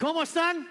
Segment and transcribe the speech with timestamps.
[0.00, 0.66] ¿Cómo están?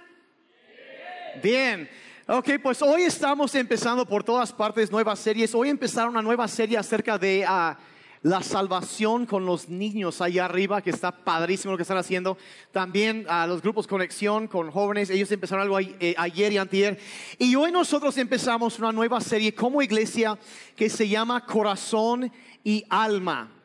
[1.43, 1.87] Bien.
[2.27, 5.53] Ok, pues hoy estamos empezando por todas partes nuevas series.
[5.53, 7.77] Hoy empezaron una nueva serie acerca de ah,
[8.23, 12.39] la salvación con los niños allá arriba, que está padrísimo lo que están haciendo.
[12.71, 16.99] También a los grupos Conexión con jóvenes, ellos empezaron algo eh, ayer y antier.
[17.37, 20.39] Y hoy nosotros empezamos una nueva serie como iglesia
[20.75, 22.31] que se llama Corazón
[22.63, 23.58] y Alma.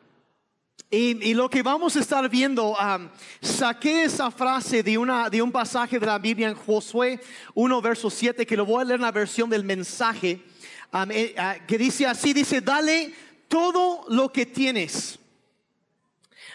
[0.91, 2.77] Y, lo que vamos a estar viendo,
[3.41, 7.19] saqué esa frase de, una, de un pasaje de la Biblia en Josué
[7.55, 10.43] 1, verso 7, que lo voy a leer en la versión del mensaje,
[11.09, 13.13] eh, ah, que dice así, dice, dale
[13.47, 15.17] todo lo que tienes,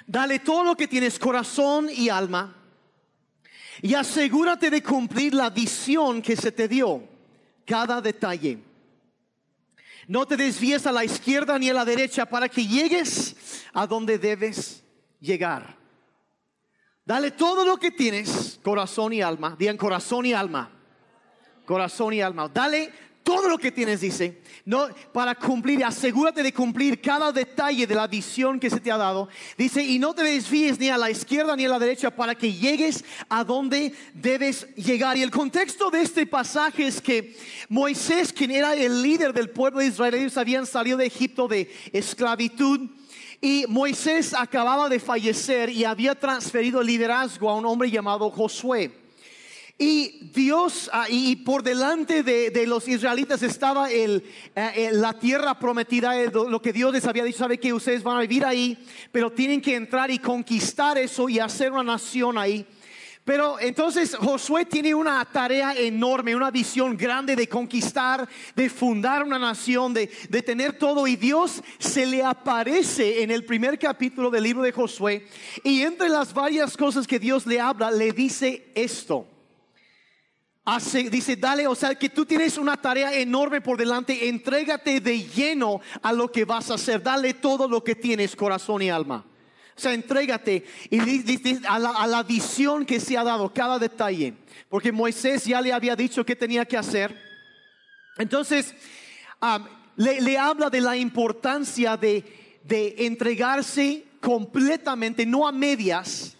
[0.07, 2.57] dale todo lo que tienes, corazón y alma,
[3.83, 7.02] y asegúrate de cumplir la visión que se te dio,
[7.66, 8.70] cada detalle.
[10.11, 14.19] No te desvíes a la izquierda ni a la derecha para que llegues a donde
[14.19, 14.83] debes
[15.21, 15.77] llegar.
[17.05, 19.55] Dale todo lo que tienes, corazón y alma.
[19.57, 20.69] Digan corazón y alma.
[21.65, 22.49] Corazón y alma.
[22.49, 27.95] Dale todo lo que tienes, dice, no, para cumplir, asegúrate de cumplir cada detalle de
[27.95, 29.29] la visión que se te ha dado.
[29.59, 32.52] Dice, y no te desvíes ni a la izquierda ni a la derecha para que
[32.52, 35.16] llegues a donde debes llegar.
[35.16, 37.37] Y el contexto de este pasaje es que
[37.68, 41.71] Moisés, quien era el líder del pueblo de Israel, ellos habían salido de Egipto de
[41.93, 42.88] esclavitud.
[43.43, 48.93] Y Moisés acababa de fallecer y había transferido liderazgo a un hombre llamado Josué.
[49.83, 54.23] Y Dios, ah, y por delante de, los israelitas estaba el,
[54.55, 58.21] eh, la tierra prometida, lo que Dios les había dicho, sabe que ustedes van a
[58.21, 58.77] vivir ahí,
[59.11, 62.67] pero tienen que entrar y conquistar eso y hacer una nación ahí.
[63.25, 69.39] Pero entonces Josué tiene una tarea enorme, una visión grande de conquistar, de fundar una
[69.39, 71.06] nación, de, de, tener todo.
[71.06, 75.27] Y Dios se le aparece en el primer capítulo del libro de Josué.
[75.65, 79.27] Y entre las varias cosas que Dios le habla, le dice esto
[81.11, 85.81] dice, dale, o sea, que tú tienes una tarea enorme por delante, entrégate de lleno
[86.03, 89.25] a lo que vas a hacer, dale todo lo que tienes, corazón y alma.
[89.77, 90.99] O sea, entrégate y
[91.67, 94.34] a la, a la visión que se ha dado, cada detalle.
[94.69, 97.19] Porque Moisés ya le había dicho qué tenía que hacer.
[98.19, 98.75] Entonces,
[99.97, 106.37] le, le, habla de la importancia de, de entregarse completamente, no a medias,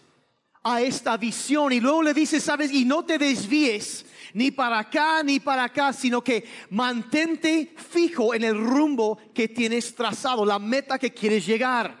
[0.61, 1.73] a esta visión.
[1.73, 5.93] Y luego le dice, sabes, y no te desvíes ni para acá ni para acá,
[5.93, 11.99] sino que mantente fijo en el rumbo que tienes trazado, la meta que quieres llegar.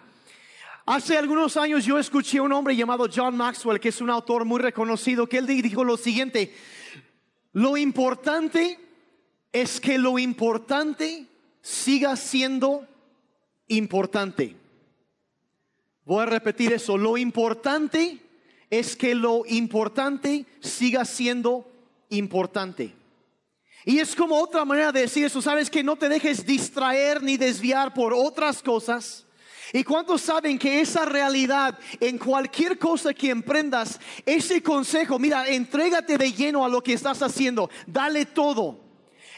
[0.85, 4.45] Hace algunos años yo escuché a un hombre llamado John Maxwell, que es un autor
[4.45, 6.53] muy reconocido, que él dijo lo siguiente,
[7.53, 8.79] lo importante
[9.51, 11.27] es que lo importante
[11.61, 12.87] siga siendo
[13.67, 14.55] importante.
[16.03, 18.19] Voy a repetir eso, lo importante
[18.69, 21.70] es que lo importante siga siendo
[22.11, 22.93] importante.
[23.83, 27.37] Y es como otra manera de decir eso, sabes que no te dejes distraer ni
[27.37, 29.25] desviar por otras cosas.
[29.73, 36.17] ¿Y cuántos saben que esa realidad en cualquier cosa que emprendas, ese consejo, mira, entrégate
[36.17, 38.79] de lleno a lo que estás haciendo, dale todo.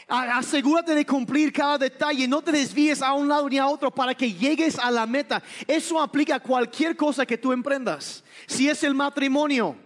[0.06, 4.14] Asegúrate de cumplir cada detalle, no te desvíes a un lado ni a otro para
[4.14, 5.42] que llegues a la meta.
[5.66, 8.22] Eso aplica a cualquier cosa que tú emprendas.
[8.46, 9.76] Si es el matrimonio,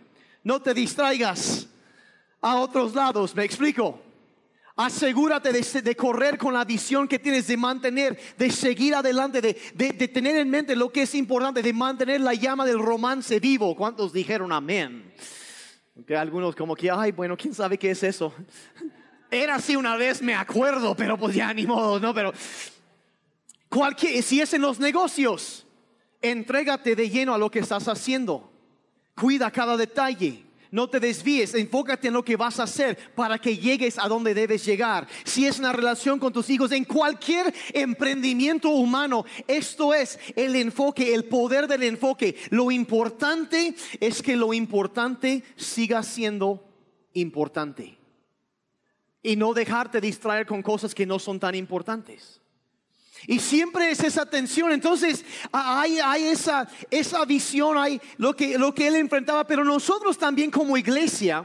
[0.43, 1.69] no te distraigas
[2.41, 3.35] a otros lados.
[3.35, 4.01] ¿Me explico?
[4.77, 10.37] Asegúrate de, correr con la visión que tienes, de mantener, de seguir adelante, de, tener
[10.37, 13.75] en mente lo que es importante, de mantener la llama del romance vivo.
[13.75, 15.13] ¿Cuántos dijeron amén?
[16.07, 18.33] Que algunos como que, ay, bueno, ¿quién sabe qué es eso?
[19.33, 22.15] Era así una vez, me acuerdo, pero pues ya ni modo, ¿no?
[22.15, 22.33] Pero
[23.69, 25.67] cualquier, si es en los negocios,
[26.23, 28.53] entrégate de lleno a lo que estás haciendo.
[29.17, 30.48] Cuida cada detalle.
[30.71, 34.35] No te desvíes, enfócate en lo que vas a hacer para que llegues a donde
[34.35, 35.09] debes llegar.
[35.25, 41.15] Si es una relación con tus hijos, en cualquier emprendimiento humano, esto es el enfoque,
[41.15, 42.37] el poder del enfoque.
[42.51, 46.65] Lo importante es que lo importante siga siendo
[47.15, 47.99] importante.
[49.23, 52.41] Y no dejarte distraer con cosas que no son tan importantes.
[53.27, 54.73] Y siempre es esa tensión.
[54.73, 59.47] Entonces hay, esa, esa visión, hay lo que, lo que él enfrentaba.
[59.47, 61.45] Pero nosotros también como iglesia,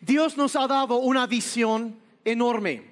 [0.00, 2.88] Dios nos ha dado una visión enorme.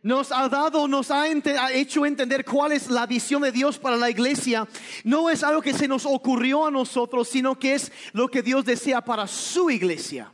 [0.00, 1.26] Nos ha dado, nos ha,
[1.72, 4.68] hecho entender cuál es la visión de Dios para la iglesia.
[5.02, 8.64] No es algo que se nos ocurrió a nosotros, sino que es lo que Dios
[8.64, 10.32] desea para su iglesia.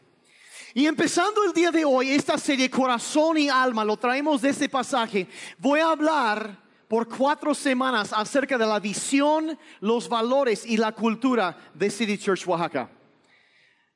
[0.77, 4.69] Y empezando el día de hoy, esta serie Corazón y Alma, lo traemos de este
[4.69, 5.29] pasaje.
[5.57, 11.57] Voy a hablar por cuatro semanas acerca de la visión, los valores y la cultura
[11.75, 12.91] de City Church Oaxaca.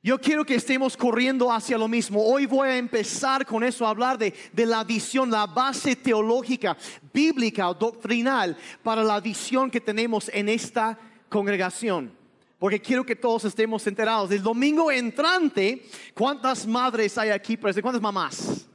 [0.01, 2.25] Yo quiero que estemos corriendo hacia lo mismo.
[2.25, 6.77] Hoy voy a empezar con eso, a hablar de, de, la visión, la base teológica,
[7.13, 10.97] bíblica o doctrinal para la visión que tenemos en esta
[11.27, 12.18] congregación.
[12.59, 14.29] Porque quiero que todos estemos enterados.
[14.31, 17.81] El domingo entrante, ¿cuántas madres hay aquí presentes?
[17.81, 18.67] ¿Cuántas mamás?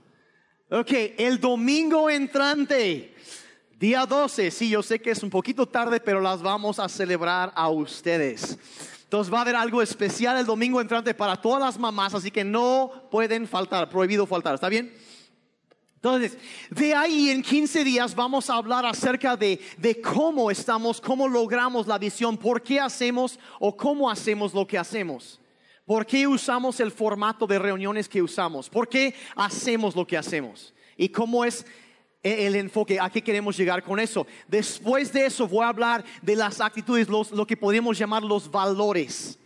[0.70, 3.14] Ok, el domingo entrante,
[3.78, 7.52] día 12, sí, yo sé que es un poquito tarde, pero las vamos a celebrar
[7.54, 8.58] a ustedes.
[9.02, 12.42] Entonces va a haber algo especial el domingo entrante para todas las mamás, así que
[12.42, 14.92] no pueden faltar, prohibido faltar, ¿está bien?
[16.04, 16.36] Entonces,
[16.68, 21.86] de ahí en 15 días vamos a hablar acerca de, de, cómo estamos, cómo logramos
[21.86, 25.40] la visión, por qué hacemos o cómo hacemos lo que hacemos.
[25.86, 28.68] ¿Por qué usamos el formato de reuniones que usamos?
[28.68, 30.74] ¿Por qué hacemos lo que hacemos?
[30.94, 31.64] ¿Y cómo es
[32.22, 34.26] el enfoque, a qué queremos llegar con eso.
[34.46, 39.38] Después de eso voy a hablar de las actitudes, lo que podemos llamar los valores.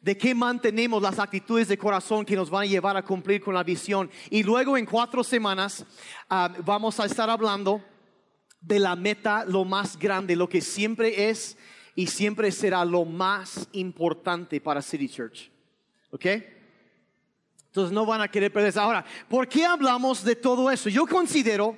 [0.00, 3.54] De qué mantenemos las actitudes de corazón que nos van a llevar a cumplir con
[3.54, 4.10] la visión.
[4.30, 5.84] Y luego en cuatro semanas
[6.30, 7.84] uh, vamos a estar hablando
[8.60, 11.56] de la meta, lo más grande, lo que siempre es
[11.94, 15.50] y siempre será lo más importante para City Church.
[16.10, 16.26] ¿Ok?
[17.66, 18.80] Entonces no van a querer perderse.
[18.80, 20.88] Ahora, ¿por qué hablamos de todo eso?
[20.88, 21.76] Yo considero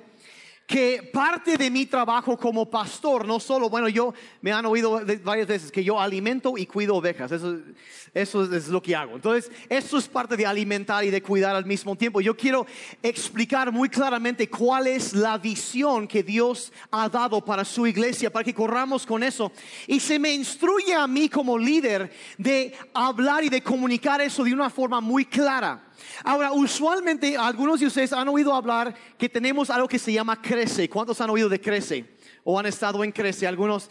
[0.65, 5.47] que parte de mi trabajo como pastor, no solo, bueno, yo me han oído varias
[5.47, 9.15] veces que yo alimento y cuido ovejas, eso, es lo que hago.
[9.15, 12.21] Entonces, eso es parte de alimentar y de cuidar al mismo tiempo.
[12.21, 12.65] Yo quiero
[13.01, 18.45] explicar muy claramente cuál es la visión que Dios ha dado para su iglesia, para
[18.45, 19.51] que corramos con eso.
[19.87, 24.53] Y se me instruye a mí como líder de hablar y de comunicar eso de
[24.53, 25.92] una forma muy clara.
[26.23, 30.89] Ahora, usualmente algunos de ustedes han oído hablar que tenemos algo que se llama Crece.
[30.89, 32.17] ¿Cuántos han oído de Crece?
[32.43, 33.89] O han estado en Crece, algunos.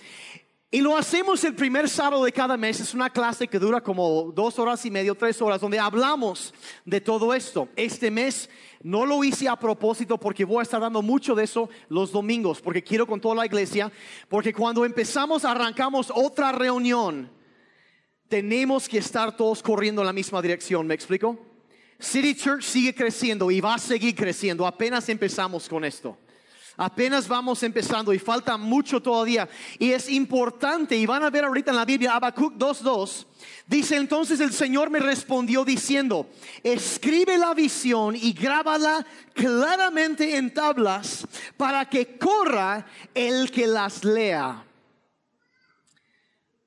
[0.74, 2.80] Y lo hacemos el primer sábado de cada mes.
[2.80, 6.54] Es una clase que dura como dos horas y medio, tres horas, donde hablamos
[6.86, 7.68] de todo esto.
[7.76, 8.48] Este mes
[8.82, 12.62] no lo hice a propósito porque voy a estar dando mucho de eso los domingos,
[12.62, 13.92] porque quiero con toda la iglesia,
[14.30, 17.30] porque cuando empezamos, arrancamos otra reunión,
[18.28, 20.86] tenemos que estar todos corriendo en la misma dirección.
[20.86, 21.51] ¿Me explico?
[22.02, 24.66] City Church sigue creciendo y va a seguir creciendo.
[24.66, 26.19] Apenas empezamos con esto.
[26.76, 29.49] Apenas vamos empezando y falta mucho todavía.
[29.78, 33.26] Y es importante, y van a ver ahorita en la Biblia, Habacuc 2.2,
[33.66, 36.28] dice entonces el Señor me respondió diciendo,
[36.62, 41.26] escribe la visión y grábala claramente en tablas
[41.56, 44.64] para que corra el que las lea.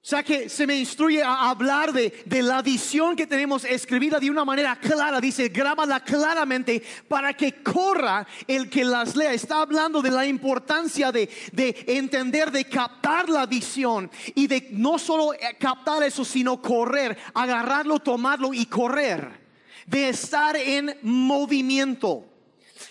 [0.06, 4.20] O sea que se me instruye a hablar de, de, la visión que tenemos escribida
[4.20, 5.20] de una manera clara.
[5.20, 9.34] Dice, grábala claramente para que corra el que las lea.
[9.34, 15.00] Está hablando de la importancia de, de entender, de captar la visión y de no
[15.00, 19.42] solo eh, captar eso, sino correr, agarrarlo, tomarlo y correr.
[19.88, 22.26] De estar en movimiento.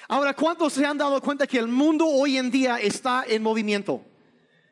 [0.08, 4.04] Ahora, ¿cuántos se han dado cuenta que el mundo hoy en día está en movimiento?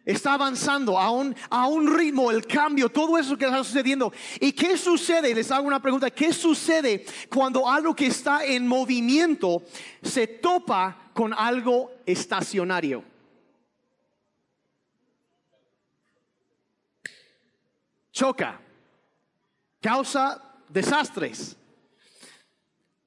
[0.04, 4.12] Está avanzando a un, a un ritmo, el cambio, todo eso que está sucediendo.
[4.40, 5.32] ¿Y qué sucede?
[5.32, 6.10] Les hago una pregunta.
[6.10, 9.62] ¿Qué sucede cuando algo que está en movimiento
[10.02, 13.04] se topa con algo estacionario?
[18.10, 18.60] Choca.
[19.80, 21.56] Causa desastres.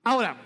[0.04, 0.38] Ahora,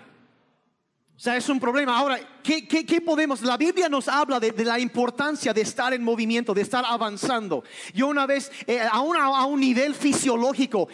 [1.20, 1.98] o sea, es un problema.
[1.98, 3.42] Ahora, ¿qué, qué, podemos?
[3.42, 7.62] La Biblia nos habla de, la importancia de estar en movimiento, de estar avanzando.
[7.92, 10.88] Yo una vez, eh, a, un nivel fisiológico,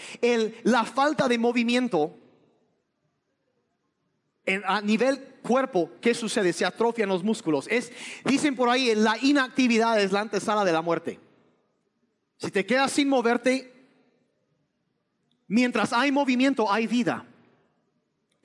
[0.64, 2.18] la falta de movimiento,
[4.64, 6.52] a nivel cuerpo, ¿qué sucede?
[6.52, 7.68] Se atrofian los músculos.
[7.71, 7.92] Es,
[8.25, 11.21] dicen por ahí, la inactividad es la antesala de la muerte.
[12.38, 13.73] Si te quedas sin moverte,
[15.47, 17.25] mientras hay movimiento, hay vida.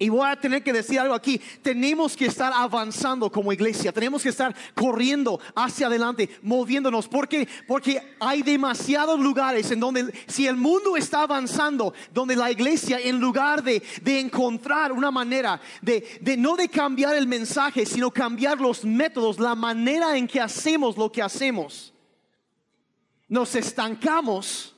[0.01, 1.39] Y voy a tener que decir algo aquí.
[1.61, 3.91] Tenemos que estar avanzando como iglesia.
[3.91, 7.07] Tenemos que estar corriendo hacia adelante, moviéndonos.
[7.07, 7.47] ¿Por qué?
[7.67, 13.19] Porque hay demasiados lugares en donde, si el mundo está avanzando, donde la iglesia, en
[13.19, 18.59] lugar de, de encontrar una manera de, de no de cambiar el mensaje, sino cambiar
[18.59, 21.93] los métodos, la manera en que hacemos lo que hacemos,
[23.27, 24.70] nos estancamos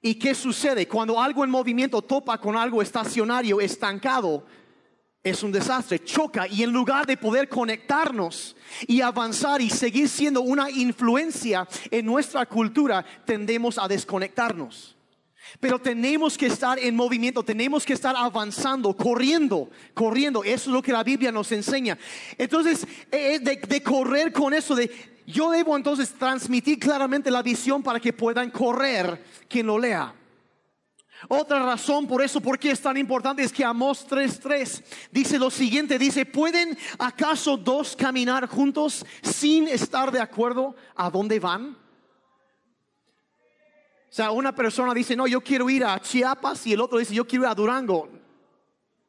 [0.00, 0.86] ¿Y qué sucede?
[0.86, 4.44] Cuando algo en movimiento topa con algo estacionario, estancado,
[5.22, 10.40] es un desastre, choca y en lugar de poder conectarnos y avanzar y seguir siendo
[10.40, 14.97] una influencia en nuestra cultura, tendemos a desconectarnos.
[15.60, 20.44] Pero tenemos que estar en movimiento, tenemos que estar avanzando, corriendo, corriendo.
[20.44, 21.98] Eso es lo que la Biblia nos enseña.
[22.36, 24.90] Entonces, eh, eh, de, de correr con eso, de
[25.26, 30.14] yo debo entonces transmitir claramente la visión para que puedan correr quien lo lea.
[31.26, 35.98] Otra razón por eso, porque es tan importante, es que Amos 3.3 dice lo siguiente,
[35.98, 41.76] dice, ¿pueden acaso dos caminar juntos sin estar de acuerdo a dónde van?
[44.10, 47.14] O sea, una persona dice, no, yo quiero ir a Chiapas y el otro dice,
[47.14, 48.08] yo quiero ir a Durango.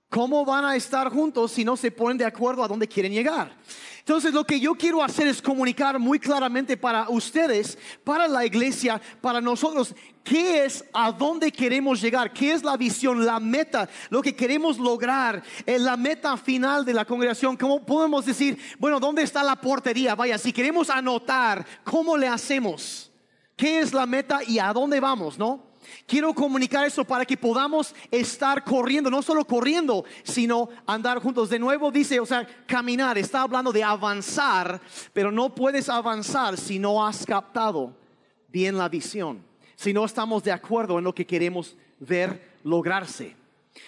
[0.10, 3.56] ¿Cómo van a estar juntos si no se ponen de acuerdo a dónde quieren llegar?
[4.00, 9.00] Entonces lo que yo quiero hacer es comunicar muy claramente para ustedes, para la iglesia,
[9.22, 14.24] para nosotros, qué es, a dónde queremos llegar, qué es la visión, la meta, lo
[14.24, 17.56] que queremos lograr, eh, la meta final de la congregación.
[17.56, 20.15] ¿Cómo podemos decir, bueno, dónde está la portería?
[20.15, 23.09] Vaya, si queremos anotar, ¿cómo le hacemos?
[23.60, 25.62] ¿Qué es la meta y a dónde vamos, no?
[26.08, 31.50] Quiero comunicar eso para que podamos estar corriendo, no solo corriendo, sino andar juntos.
[31.50, 34.80] De nuevo dice, o sea, caminar, está hablando de avanzar,
[35.12, 37.94] pero no puedes avanzar si no has captado
[38.48, 39.44] bien la visión,
[39.75, 43.36] si no estamos de acuerdo en lo que queremos ver lograrse.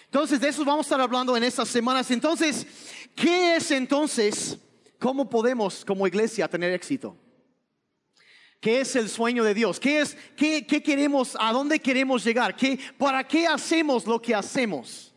[0.04, 2.12] Entonces, de eso vamos a estar hablando en estas semanas.
[2.12, 2.68] Entonces,
[3.16, 4.60] ¿qué es entonces?
[5.00, 7.16] ¿Cómo podemos como iglesia tener éxito?
[8.62, 9.80] ¿Qué es el sueño de Dios?
[9.80, 11.36] ¿Qué es qué, queremos?
[11.40, 12.56] ¿A dónde queremos llegar?
[12.56, 15.12] ¿Qué, ¿Para qué hacemos lo que hacemos?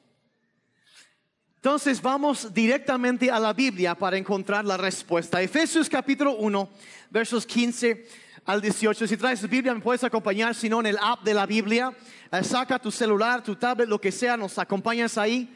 [1.56, 5.42] Entonces vamos directamente a la Biblia para encontrar la respuesta.
[5.42, 6.70] Efesios capítulo 1,
[7.10, 8.08] versos 15
[8.46, 9.06] al 18.
[9.06, 11.92] Si traes Biblia me puedes acompañar, si no en el app de la Biblia.
[12.32, 15.54] Eh, saca tu celular, tu tablet, lo que sea, nos acompañas ahí.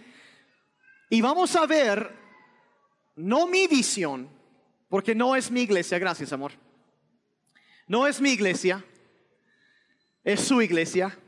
[1.09, 2.14] Y vamos a ver,
[3.16, 4.28] no mi visión,
[4.90, 6.67] porque no es mi iglesia, gracias amor
[7.88, 8.85] no es mi iglesia,
[10.23, 11.18] es su iglesia.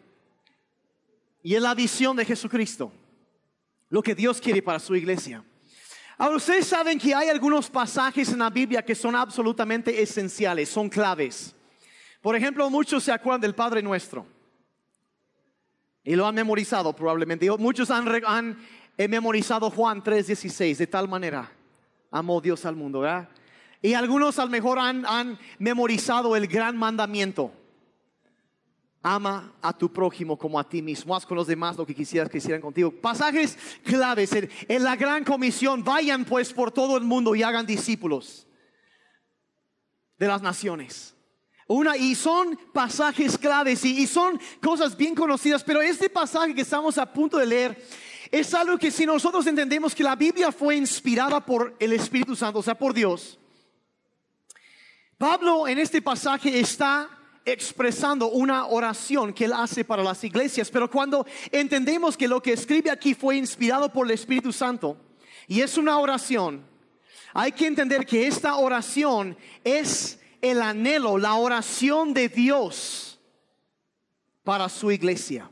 [1.43, 2.93] Y es la visión de Jesucristo.
[3.89, 5.43] Lo que Dios quiere para su iglesia.
[6.19, 10.91] Ahora, ustedes saben que hay algunos pasajes en la Biblia que son absolutamente esenciales, son
[10.91, 11.55] claves.
[12.21, 14.27] Por ejemplo, muchos se acuerdan del Padre Nuestro.
[16.05, 17.51] Y lo han memorizado probablemente.
[17.57, 18.59] Muchos han, han
[19.09, 21.51] memorizado Juan 3:16 de tal manera.
[22.11, 23.31] Amó Dios al mundo, ¿verdad?
[23.83, 27.53] Y algunos a lo mejor han, memorizado el gran mandamiento.
[29.03, 31.17] Ama a tu prójimo como a ti mismo.
[31.17, 32.91] Haz con los demás lo que quisieras que hicieran contigo.
[32.91, 35.83] Pasajes claves en, la gran comisión.
[35.83, 38.47] Vayan pues por todo el mundo y hagan discípulos
[40.19, 41.15] de las naciones.
[41.67, 46.63] Una, y son pasajes claves y, y, son cosas bien conocidas, pero este pasaje que
[46.63, 47.87] estamos a punto de leer
[48.31, 52.59] es algo que si nosotros entendemos que la Biblia fue inspirada por el Espíritu Santo,
[52.59, 53.40] o sea, por Dios,
[55.21, 57.11] Pablo en este pasaje está
[57.45, 62.55] expresando una oración que él hace para las iglesias, pero cuando entendemos que lo que
[62.55, 64.97] escribe aquí fue inspirado por el Espíritu Santo
[65.47, 66.65] y es una oración,
[67.35, 73.21] hay que entender que esta oración es el anhelo, la oración de Dios
[74.43, 75.51] para su iglesia.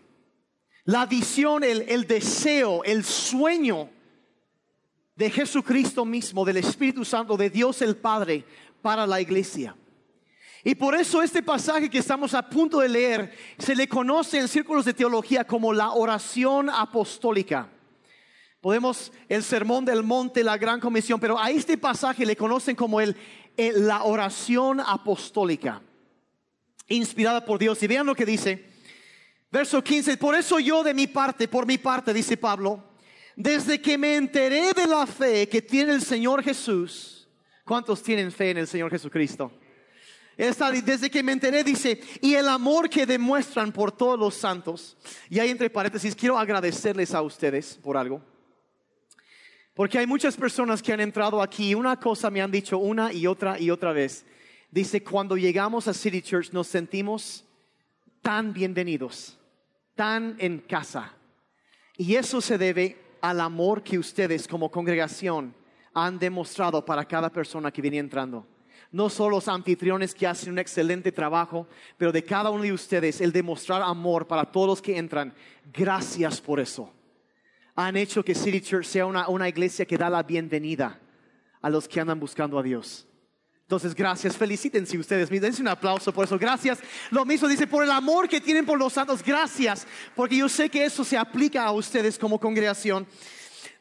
[0.84, 3.90] La visión, el, el deseo, el sueño
[5.14, 8.46] de Jesucristo mismo, del Espíritu Santo, de Dios el Padre
[8.82, 9.74] para la iglesia.
[10.64, 14.48] Y por eso este pasaje que estamos a punto de leer se le conoce en
[14.48, 17.68] círculos de teología como la oración apostólica.
[18.60, 23.00] Podemos el sermón del monte, la gran comisión, pero a este pasaje le conocen como
[23.00, 23.16] el,
[23.56, 25.80] la oración apostólica,
[26.88, 27.80] inspirada por Dios.
[27.82, 28.66] Y vean lo que dice,
[29.50, 32.82] verso 15, por eso yo de mi parte, por mi parte, dice Pablo,
[33.36, 37.17] desde que me enteré de la fe que tiene el Señor Jesús,
[37.68, 39.52] ¿Cuántos tienen fe en el Señor Jesucristo?
[40.38, 44.96] Esta, desde que me enteré dice, y el amor que demuestran por todos los santos.
[45.28, 48.22] Y ahí entre paréntesis, quiero agradecerles a ustedes por algo.
[49.74, 53.12] Porque hay muchas personas que han entrado aquí y una cosa me han dicho una
[53.12, 54.24] y otra y otra vez.
[54.70, 57.44] Dice, cuando llegamos a City Church nos sentimos
[58.22, 59.38] tan bienvenidos,
[59.94, 61.12] tan en casa.
[61.98, 65.57] Y eso se debe al amor que ustedes como congregación
[66.04, 68.46] han demostrado para cada persona que viene entrando.
[68.90, 73.20] No solo los anfitriones que hacen un excelente trabajo, pero de cada uno de ustedes
[73.20, 75.34] el demostrar amor para todos los que entran.
[75.72, 76.90] Gracias por eso.
[77.74, 80.98] Han hecho que City Church sea una, una iglesia que da la bienvenida
[81.60, 83.06] a los que andan buscando a Dios.
[83.68, 86.78] Entonces, gracias, felicítense ustedes, dense un aplauso por eso, gracias.
[87.10, 89.86] Lo mismo dice, por el amor que tienen por los santos, gracias,
[90.16, 93.06] porque yo sé que eso se aplica a ustedes como congregación.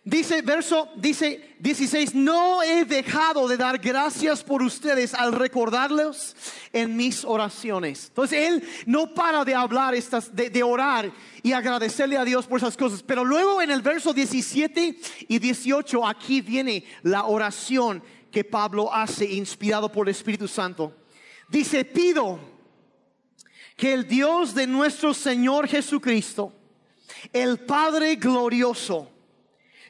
[0.08, 6.34] Dice, verso, dice 16, no he dejado de dar gracias por ustedes al recordarlos
[6.72, 8.06] en mis oraciones.
[8.08, 11.12] Entonces él no para de hablar, estas, de, de orar
[11.44, 13.04] y agradecerle a Dios por esas cosas.
[13.04, 14.98] Pero luego en el verso 17
[15.28, 20.96] y 18, aquí viene la oración que Pablo hace, inspirado por el Espíritu Santo.
[21.50, 22.40] Dice, pido
[23.76, 26.54] que el Dios de nuestro Señor Jesucristo,
[27.34, 29.17] el Padre glorioso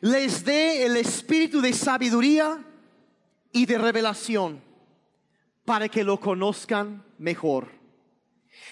[0.02, 2.64] les dé el espíritu de sabiduría
[3.52, 4.62] y de revelación
[5.66, 7.78] para que lo conozcan mejor.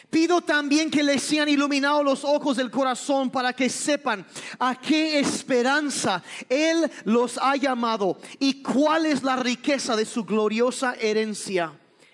[0.10, 4.25] Pido también que les sean iluminados los ojos del corazón para que sepan
[4.60, 10.96] a qué esperanza Él los ha llamado y cuál es la riqueza de su gloriosa
[10.96, 11.74] herencia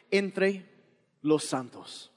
[0.10, 0.66] entre
[1.22, 2.12] los santos.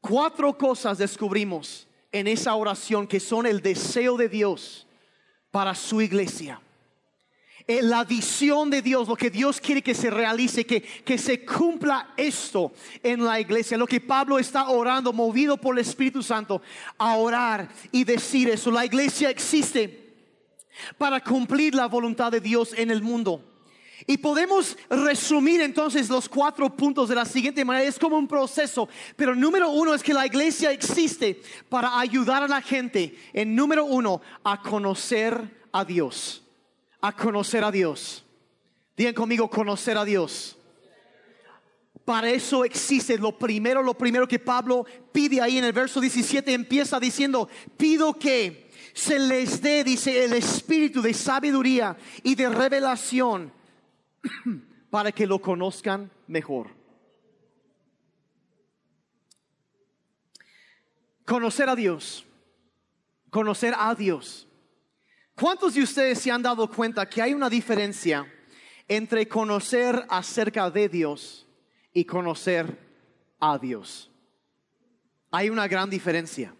[0.00, 4.86] Cuatro cosas descubrimos en esa oración que son el deseo de Dios
[5.50, 6.60] para su iglesia.
[7.66, 11.44] Eh, la visión de Dios, lo que Dios quiere que se realice, que, que se
[11.44, 13.78] cumpla esto en la iglesia.
[13.78, 16.60] Lo que Pablo está orando, movido por el Espíritu Santo,
[16.98, 18.70] a orar y decir eso.
[18.70, 20.14] La iglesia existe
[20.98, 23.51] para cumplir la voluntad de Dios en el mundo.
[24.06, 27.88] Y podemos resumir entonces los cuatro puntos de la siguiente manera.
[27.88, 28.88] Es como un proceso.
[29.16, 33.84] Pero número uno es que la iglesia existe para ayudar a la gente, en número
[33.84, 36.42] uno, a conocer a Dios.
[37.00, 38.24] A conocer a Dios.
[38.96, 40.56] Digan conmigo, conocer a Dios.
[42.04, 46.52] Para eso existe lo primero, lo primero que Pablo pide ahí en el verso 17
[46.52, 53.52] empieza diciendo, pido que se les dé, dice, el espíritu de sabiduría y de revelación
[54.90, 56.68] para que lo conozcan mejor.
[61.24, 62.26] Conocer a Dios.
[63.30, 64.46] Conocer a Dios.
[65.34, 68.30] ¿Cuántos de ustedes se han dado cuenta que hay una diferencia
[68.86, 71.46] entre conocer acerca de Dios
[71.92, 72.78] y conocer
[73.40, 74.10] a Dios?
[75.30, 76.54] Hay una gran diferencia.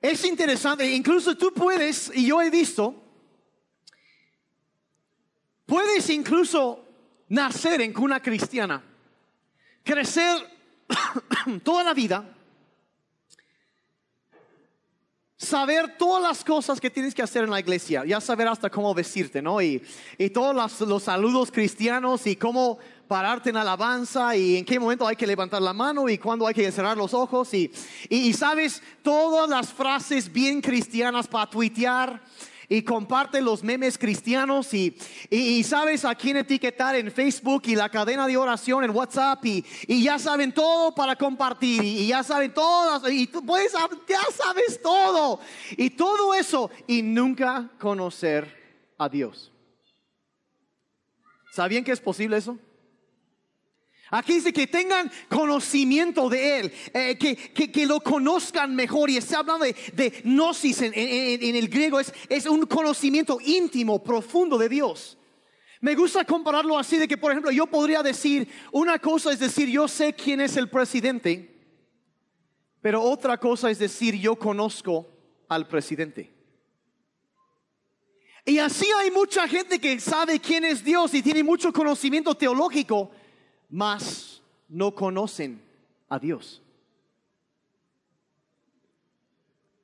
[0.00, 3.05] Es interesante, incluso tú puedes, y yo he visto,
[5.66, 6.84] Puedes incluso
[7.28, 8.82] nacer en cuna cristiana,
[9.82, 10.38] crecer
[11.64, 12.24] toda la vida,
[15.36, 18.94] saber todas las cosas que tienes que hacer en la iglesia, ya saber hasta cómo
[18.94, 19.60] vestirte, ¿no?
[19.60, 19.82] Y,
[20.32, 25.26] todos los, saludos cristianos y cómo pararte en alabanza y en qué momento hay que
[25.26, 27.72] levantar la mano y cuándo hay que cerrar los ojos y,
[28.08, 32.20] y sabes todas las frases bien cristianas para tuitear
[32.68, 34.96] y comparte los memes cristianos y,
[35.30, 39.64] y, sabes a quién etiquetar en Facebook y la cadena de oración en WhatsApp y,
[39.86, 44.80] y ya saben todo para compartir y, ya saben todas y tú puedes, ya sabes
[44.82, 45.40] todo
[45.76, 49.52] y todo eso y nunca conocer a Dios.
[51.52, 52.58] ¿Sabían que es posible eso?
[54.10, 59.10] Aquí dice que tengan conocimiento de Él, eh, que, lo conozcan mejor.
[59.10, 64.68] Y está hablando de, gnosis en, el griego, es, es un conocimiento íntimo, profundo de
[64.68, 65.18] Dios.
[65.80, 69.68] Me gusta compararlo así de que, por ejemplo, yo podría decir, una cosa es decir,
[69.68, 71.54] yo sé quién es el presidente,
[72.80, 75.08] pero otra cosa es decir, yo conozco
[75.48, 76.32] al presidente.
[78.44, 83.10] Y así hay mucha gente que sabe quién es Dios y tiene mucho conocimiento teológico,
[83.68, 85.60] mas no conocen
[86.08, 86.62] a Dios.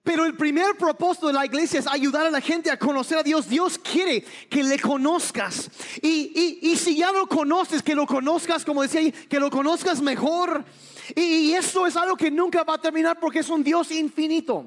[0.03, 3.23] Pero el primer propósito de la iglesia es ayudar a la gente a conocer a
[3.23, 3.49] Dios.
[3.49, 5.71] Dios quiere que le conozcas.
[6.03, 10.65] Y, si ya lo conoces, que lo conozcas, como decía ahí, que lo conozcas mejor.
[11.15, 14.67] Y, esto es algo que nunca va a terminar porque es un Dios infinito.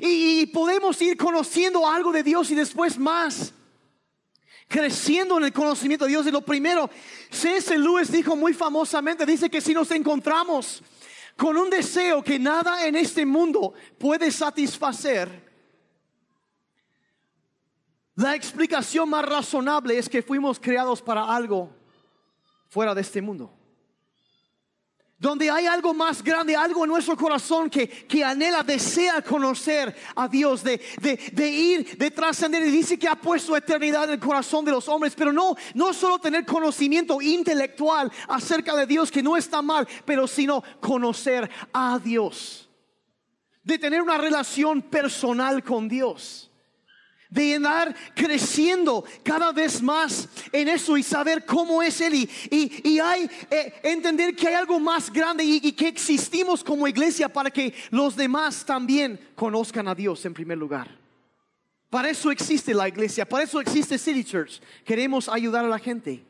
[0.00, 3.52] y podemos ir conociendo algo de Dios y después más
[4.68, 6.26] creciendo en el conocimiento de Dios.
[6.26, 6.90] Y lo primero,
[7.30, 7.76] C.S.
[7.78, 10.82] Lewis dijo muy famosamente, dice que si nos encontramos
[11.36, 15.46] con un deseo que nada en este mundo puede satisfacer,
[18.14, 21.70] la explicación más razonable es que fuimos creados para algo
[22.68, 23.55] fuera de este mundo
[25.18, 30.28] donde hay algo más grande, algo en nuestro corazón que, que anhela, desea conocer a
[30.28, 30.80] Dios, de,
[31.32, 32.66] de, ir, de trascender.
[32.66, 35.94] Y dice que ha puesto eternidad en el corazón de los hombres, pero no, no
[35.94, 41.98] solo tener conocimiento intelectual acerca de Dios, que no está mal, pero sino conocer a
[41.98, 42.68] Dios,
[43.62, 46.45] de tener una relación personal con Dios
[47.36, 52.98] de andar creciendo cada vez más en eso y saber cómo es Él y, y,
[52.98, 57.50] hay eh, entender que hay algo más grande y, y, que existimos como iglesia para
[57.50, 60.88] que los demás también conozcan a Dios en primer lugar.
[61.90, 64.60] Para eso existe la iglesia, para eso existe City Church.
[64.84, 66.24] Queremos ayudar a la gente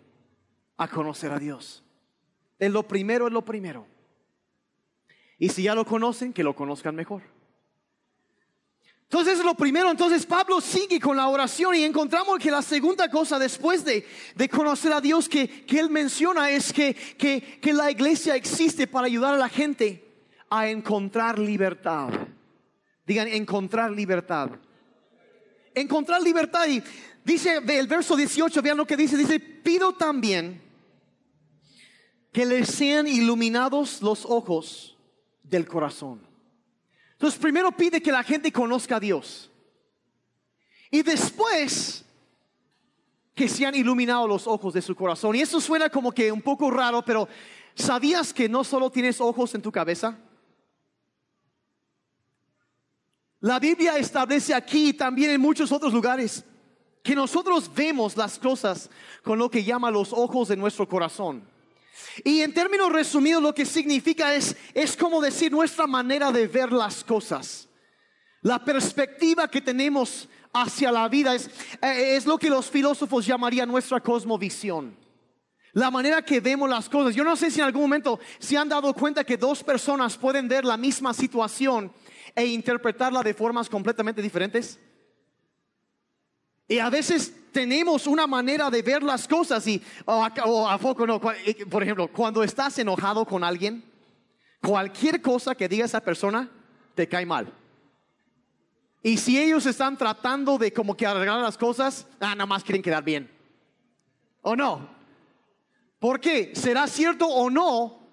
[0.77, 1.83] a conocer a Dios.
[2.59, 3.87] Es lo primero, es lo primero.
[5.38, 7.36] Y si ya lo conocen, que lo conozcan mejor.
[9.09, 13.38] Entonces lo primero, entonces Pablo sigue con la oración y encontramos que la segunda cosa
[13.38, 14.05] después de,
[14.51, 19.38] conocer a Dios que, él menciona es que, que, la iglesia existe para ayudar a
[19.38, 20.05] la gente
[20.51, 22.09] a encontrar libertad.
[23.07, 24.51] Digan, encontrar libertad.
[25.73, 26.66] Encontrar libertad.
[26.66, 26.83] Y
[27.25, 29.16] dice el verso 18, vean lo que dice.
[29.16, 30.61] Dice, pido también
[32.33, 34.99] que les sean iluminados los ojos
[35.45, 36.25] del corazón.
[37.16, 39.50] Entonces, primero pide que la gente conozca a Dios.
[40.90, 42.05] Y después
[43.35, 45.37] que sean iluminados los ojos de su corazón.
[45.37, 47.29] Y eso suena como que un poco raro, pero
[47.74, 50.18] ¿sabías que no solo tienes ojos en tu cabeza?
[53.40, 56.44] La Biblia establece aquí y también en muchos otros lugares
[57.02, 58.90] que nosotros vemos las cosas
[59.22, 61.46] con lo que llama los ojos de nuestro corazón.
[62.24, 66.72] Y en términos resumidos lo que significa es, es como decir nuestra manera de ver
[66.72, 67.68] las cosas.
[68.42, 71.48] La perspectiva que tenemos hacia la vida es,
[71.82, 74.96] eh, es lo que los filósofos llamarían nuestra cosmovisión.
[75.72, 77.14] La manera que vemos las cosas.
[77.14, 80.48] Yo no sé si en algún momento se han dado cuenta que dos personas pueden
[80.48, 81.92] ver la misma situación
[82.35, 84.78] e interpretarla de formas completamente diferentes.
[86.68, 90.24] Y a veces tenemos una manera de ver las cosas y o
[90.68, 91.20] a, poco no.
[91.20, 93.85] Por ejemplo, cuando estás enojado con alguien,
[94.61, 96.50] cualquier cosa que diga esa persona
[96.94, 97.52] te cae mal.
[99.02, 102.83] Y si ellos están tratando de como que arreglar las cosas, ah, nada más quieren
[102.83, 103.31] quedar bien.
[104.42, 104.88] ¿O no?
[106.00, 106.52] ¿Por qué?
[106.55, 108.06] ¿Será cierto o no?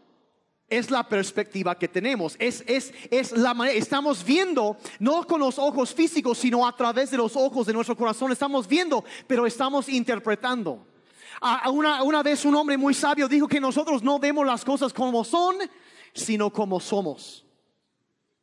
[0.77, 2.35] Es la perspectiva que tenemos.
[2.39, 7.11] Es, es, es la manera, estamos viendo, no con los ojos físicos, sino a través
[7.11, 8.31] de los ojos de nuestro corazón.
[8.31, 10.87] Estamos viendo, pero estamos interpretando.
[11.71, 15.23] una, una vez un hombre muy sabio dijo que nosotros no vemos las cosas como
[15.23, 15.57] son,
[16.13, 17.45] sino como somos.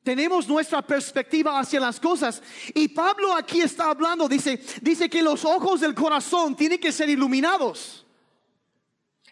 [0.02, 2.42] Tenemos nuestra perspectiva hacia las cosas.
[2.74, 7.10] Y Pablo aquí está hablando, dice, dice que los ojos del corazón tienen que ser
[7.10, 8.06] iluminados.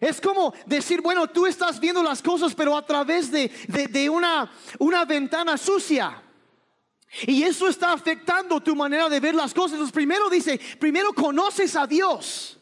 [0.01, 5.05] Es como decir, bueno, tú estás viendo las cosas, pero a través de, una, una
[5.05, 6.23] ventana sucia.
[7.27, 9.73] Y eso está afectando tu manera de ver las cosas.
[9.73, 12.59] Entonces, primero dice, primero conoces a Dios.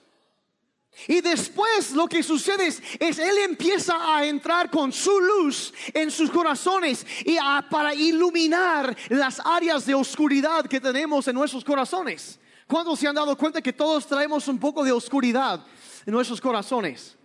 [1.08, 6.30] Y después lo que sucede es, Él empieza a entrar con su luz en sus
[6.30, 7.36] corazones y
[7.70, 12.40] para iluminar las áreas de oscuridad que tenemos en nuestros corazones.
[12.66, 15.64] ¿Cuántos se han dado cuenta que todos traemos un poco de oscuridad
[16.06, 17.16] en nuestros corazones?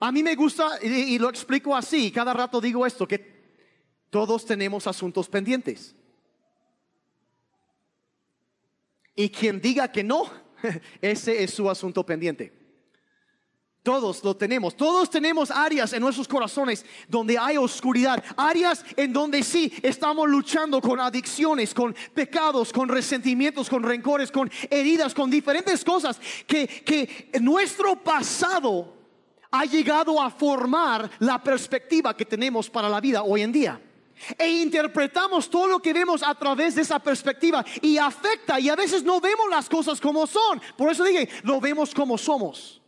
[0.00, 3.38] A mí me gusta, y, lo explico así, cada rato digo esto, que
[4.10, 5.94] todos tenemos asuntos pendientes.
[9.16, 10.30] Y quien diga que no,
[11.02, 12.56] ese es su asunto pendiente.
[13.82, 14.76] Todos lo tenemos.
[14.76, 18.22] Todos tenemos áreas en nuestros corazones donde hay oscuridad.
[18.36, 24.50] Áreas en donde sí estamos luchando con adicciones, con pecados, con resentimientos, con rencores, con
[24.70, 28.97] heridas, con diferentes cosas que, que nuestro pasado
[29.50, 33.80] ha llegado a formar la perspectiva que tenemos para la vida hoy en día.
[34.36, 38.76] E interpretamos todo lo que vemos a través de esa perspectiva y afecta y a
[38.76, 40.60] veces no vemos las cosas como son.
[40.76, 42.80] Por eso dije, lo vemos como somos.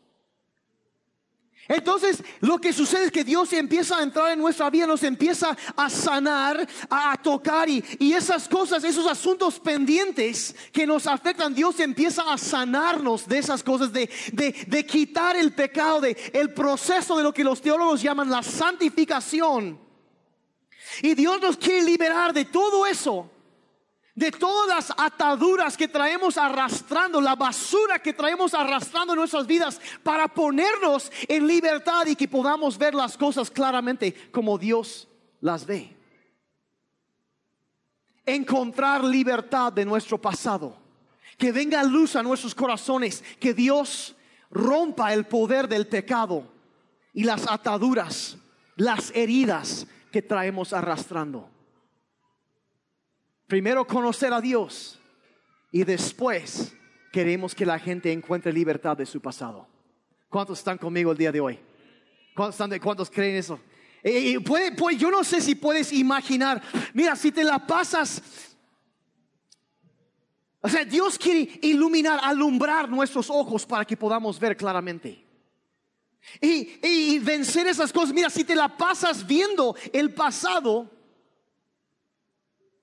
[1.71, 5.57] Entonces, lo que sucede es que Dios empieza a entrar en nuestra vida, nos empieza
[5.77, 12.23] a sanar, a, tocar y, esas cosas, esos asuntos pendientes que nos afectan, Dios empieza
[12.23, 17.33] a sanarnos de esas cosas, de, de quitar el pecado, de el proceso de lo
[17.33, 19.79] que los teólogos llaman la santificación.
[21.03, 23.31] Y Dios nos quiere liberar de todo eso
[24.15, 29.81] de todas las ataduras que traemos arrastrando, la basura que traemos arrastrando en nuestras vidas
[30.03, 35.09] para ponernos en libertad y que podamos ver las cosas claramente como Dios
[35.41, 35.97] las ve.
[38.27, 40.77] Encontrar libertad de nuestro pasado,
[41.39, 44.15] que venga luz a nuestros corazones, que Dios
[44.51, 46.45] rompa el poder del pecado
[47.15, 48.37] y las ataduras,
[48.77, 51.49] las heridas que traemos arrastrando.
[53.51, 54.97] Primero conocer a Dios
[55.73, 56.73] y después
[57.11, 59.67] queremos que la gente encuentre libertad de su pasado.
[60.29, 61.59] ¿Cuántos están conmigo el día de hoy?
[62.33, 63.59] ¿Cuántos, creen eso?
[64.05, 66.63] Y puede, yo no sé si puedes imaginar,
[66.95, 68.23] mira, si te la pasas,
[70.61, 75.27] o sea, Dios quiere iluminar, alumbrar nuestros ojos para que podamos ver claramente.
[76.41, 81.00] Y vencer esas cosas, mira, si te la pasas viendo el pasado,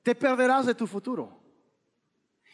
[0.07, 1.37] te perderás de tu futuro.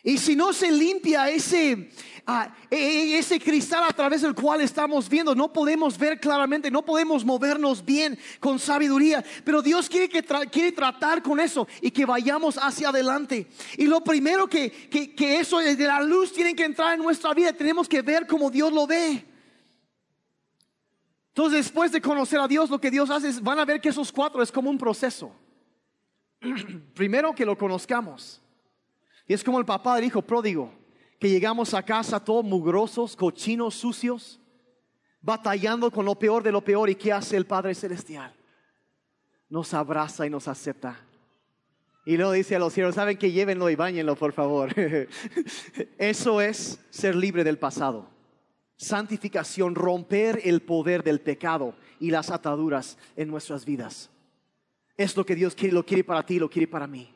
[0.01, 1.91] Y si no se limpia ese,
[2.25, 6.71] ah, e, e, ese cristal a través del cual estamos viendo, no podemos ver claramente,
[6.71, 9.23] no podemos movernos bien con sabiduría.
[9.45, 13.45] Pero Dios quiere, que quiere tratar con eso y que vayamos hacia adelante.
[13.77, 17.35] Y lo primero que, que, que eso de la luz tiene que entrar en nuestra
[17.35, 19.23] vida, tenemos que ver como Dios lo ve.
[21.27, 23.89] Entonces, después de conocer a Dios, lo que Dios hace es, van a ver que
[23.89, 25.42] esos cuatro es como un proceso.
[26.93, 28.41] Primero que lo conozcamos.
[29.27, 30.73] Y es como el papá del hijo pródigo,
[31.19, 34.39] que llegamos a casa todos mugrosos, cochinos, sucios,
[35.21, 36.89] batallando con lo peor de lo peor.
[36.89, 38.33] ¿Y qué hace el Padre Celestial?
[39.49, 40.99] Nos abraza y nos acepta.
[42.05, 44.73] Y luego dice a los cielos, ¿saben que llévenlo y bañenlo, por favor?
[45.97, 48.13] Eso es ser libre del pasado
[48.83, 54.09] santificación, romper el poder del pecado y las ataduras en nuestras vidas.
[54.95, 57.09] Es lo que Dios quiere, lo quiere para ti, lo quiere para mí.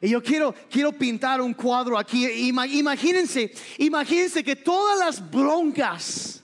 [0.00, 2.26] Y yo quiero, quiero pintar un cuadro aquí.
[2.48, 6.42] Imagínense, imagínense que todas las broncas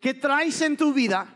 [0.00, 1.32] que traes en tu vida,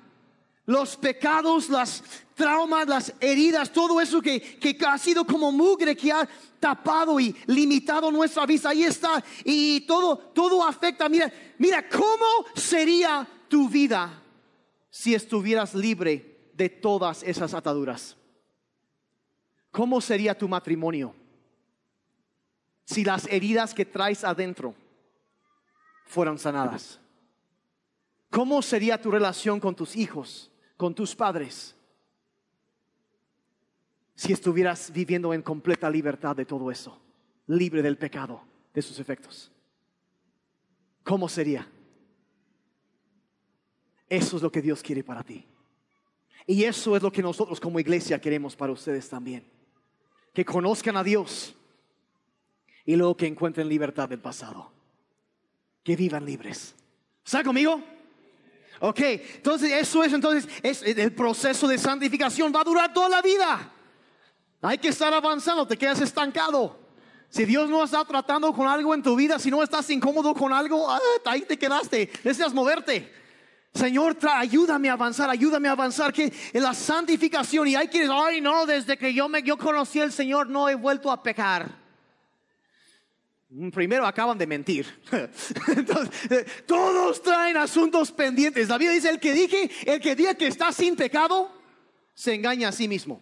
[0.67, 2.03] los pecados, las
[2.35, 7.35] traumas, las heridas, todo eso que, que ha sido como mugre que ha tapado y
[7.47, 9.23] limitado nuestra vista, ahí está.
[9.45, 11.09] Y todo, todo afecta.
[11.09, 14.21] Mira, mira, ¿cómo sería tu vida
[14.91, 18.17] si estuvieras libre de todas esas ataduras?
[19.71, 21.15] ¿Cómo sería tu matrimonio
[22.85, 24.75] si las heridas que traes adentro
[26.07, 27.01] fueran sanadas?
[28.31, 31.75] ¿Cómo sería tu relación con tus hijos, con tus padres?
[34.15, 37.01] si estuvieras viviendo en completa libertad de todo eso,
[37.49, 39.51] libre del pecado, de sus efectos?
[41.03, 41.69] ¿Cómo sería?
[44.09, 45.45] Eso es lo que Dios quiere para ti.
[46.47, 49.45] Y eso es lo que nosotros como iglesia queremos para ustedes también.
[50.33, 51.55] Que conozcan a Dios
[52.85, 54.71] y luego que encuentren libertad del pasado.
[55.83, 56.75] Que vivan libres.
[57.25, 57.83] ¿Está conmigo?
[58.81, 63.23] Ok, entonces eso es, entonces es el proceso de santificación va a durar toda la
[63.23, 63.73] vida.
[64.61, 66.79] Hay que estar avanzando, te quedas estancado.
[67.29, 70.53] Si Dios no está tratando con algo en tu vida, si no estás incómodo con
[70.53, 72.11] algo, ah, ahí te quedaste.
[72.23, 73.24] Necesitas moverte.
[73.75, 78.41] Señor, ayúdame a avanzar, ayúdame a avanzar que en la santificación y hay que ay
[78.41, 81.83] no, desde que yo me yo conocí al Señor no he vuelto a pecar.
[83.73, 84.87] Primero acaban de mentir.
[86.31, 88.69] Eh, todos traen asuntos pendientes.
[88.69, 91.51] La Biblia dice el que dije, el que diga que está sin pecado,
[92.15, 93.21] se engaña a sí mismo.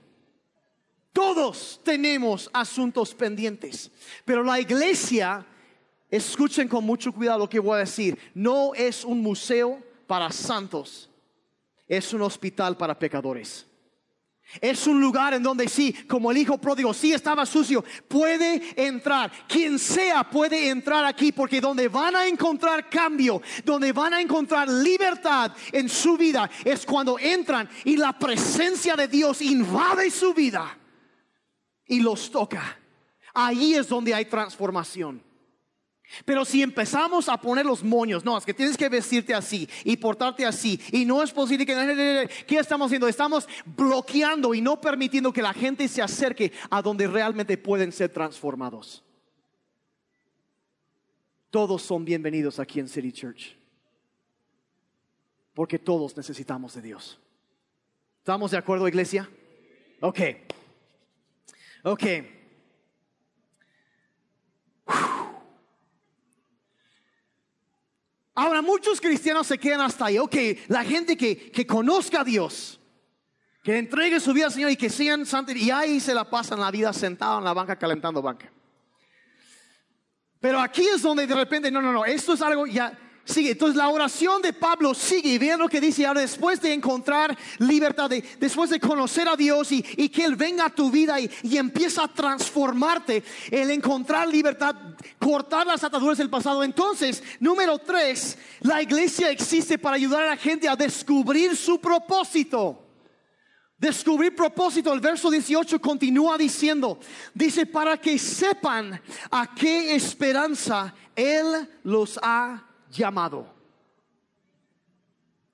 [1.12, 3.90] Todos tenemos asuntos pendientes,
[4.24, 5.44] pero la iglesia,
[6.10, 9.82] escuchen con mucho cuidado lo que voy a decir, no es un museo
[10.12, 11.08] para santos,
[11.88, 13.66] es un hospital para pecadores.
[14.60, 19.32] Es un lugar en donde sí, como el hijo pródigo, sí estaba sucio, puede entrar.
[19.48, 24.68] Quien sea puede entrar aquí porque donde van a encontrar cambio, donde van a encontrar
[24.68, 30.76] libertad en su vida, es cuando entran y la presencia de Dios invade su vida
[31.86, 32.78] y los toca.
[33.32, 35.31] Ahí es donde hay transformación.
[36.24, 39.96] Pero si empezamos a poner los moños, no, es que tienes que vestirte así y
[39.96, 41.72] portarte así, y no es posible que...
[42.46, 43.08] ¿Qué estamos haciendo?
[43.08, 48.10] Estamos bloqueando y no permitiendo que la gente se acerque a donde realmente pueden ser
[48.10, 49.02] transformados.
[51.50, 53.56] Todos son bienvenidos aquí en City Church,
[55.54, 57.20] porque todos necesitamos de Dios.
[58.18, 59.28] ¿Estamos de acuerdo, iglesia?
[60.00, 60.20] Ok.
[61.84, 62.04] Ok.
[68.34, 70.18] Ahora muchos cristianos se quedan hasta ahí.
[70.18, 70.36] Ok,
[70.68, 72.80] la gente que, que conozca a Dios,
[73.62, 76.60] que entregue su vida al Señor y que sean santos, y ahí se la pasan
[76.60, 78.50] la vida sentado en la banca calentando banca.
[80.40, 83.50] Pero aquí es donde de repente, no, no, no, esto es algo ya sigue.
[83.52, 87.36] Entonces la oración de Pablo sigue y vean lo que dice ahora después de encontrar
[87.58, 91.56] libertad, después de conocer a Dios y, que Él venga a tu vida y, y,
[91.56, 94.74] empieza a transformarte, el encontrar libertad,
[95.18, 96.62] cortar las ataduras del pasado.
[96.62, 102.78] Entonces, número tres, la iglesia existe para ayudar a la gente a descubrir su propósito.
[103.78, 107.00] Descubrir propósito, el verso 18 continúa diciendo,
[107.34, 113.46] dice, para que sepan a qué esperanza Él los ha llamado.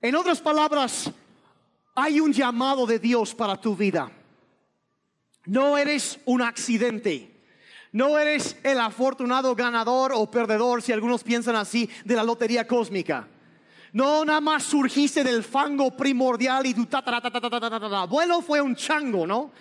[0.01, 1.11] En otras palabras,
[1.95, 4.11] hay un llamado de Dios para tu vida.
[5.45, 7.35] No eres un accidente.
[7.91, 13.27] No eres el afortunado ganador o perdedor, si algunos piensan así, de la lotería cósmica.
[13.91, 16.87] No nada más surgiste del fango primordial y tu
[17.95, 19.51] abuelo fue un chango, ¿no?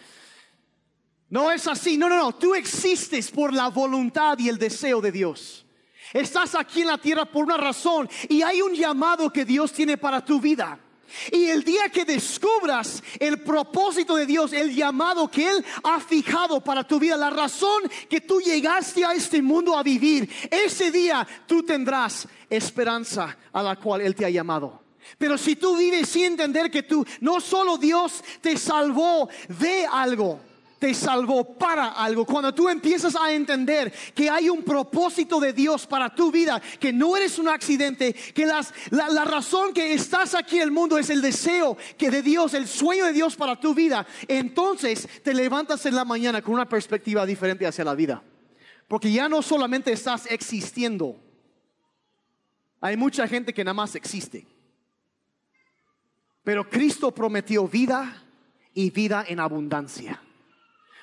[1.30, 5.12] No es así, no, no, no, tú existes por la voluntad y el deseo de
[5.12, 5.64] Dios.
[6.12, 9.96] Estás aquí en la tierra por una razón y hay un llamado que Dios tiene
[9.96, 10.78] para tu vida.
[11.32, 16.60] Y el día que descubras el propósito de Dios, el llamado que Él ha fijado
[16.60, 21.26] para tu vida, la razón que tú llegaste a este mundo a vivir, ese día
[21.46, 24.82] tú tendrás esperanza a la cual Él te ha llamado.
[25.16, 30.40] Pero si tú vives sin entender que tú, no solo Dios te salvó de algo,
[30.78, 32.24] te salvó para algo.
[32.24, 36.92] Cuando tú empiezas a entender que hay un propósito de Dios para tu vida, que
[36.92, 40.98] no eres un accidente, que las, la, la, razón que estás aquí en el mundo
[40.98, 45.34] es el deseo que de Dios, el sueño de Dios para tu vida, entonces te
[45.34, 48.22] levantas en la mañana con una perspectiva diferente hacia la vida.
[48.86, 51.20] Porque ya no solamente estás existiendo,
[52.80, 54.46] hay mucha gente que nada más existe.
[56.44, 58.22] Pero Cristo prometió vida
[58.72, 60.22] y vida en abundancia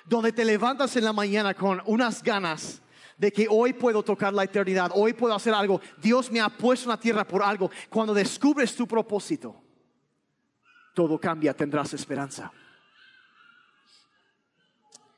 [0.06, 2.82] donde te levantas en la mañana con unas ganas
[3.18, 6.86] de que hoy puedo tocar la eternidad, hoy puedo hacer algo, Dios me ha puesto
[6.86, 9.56] en la tierra por algo, cuando descubres tu propósito,
[10.94, 12.52] todo cambia, tendrás esperanza.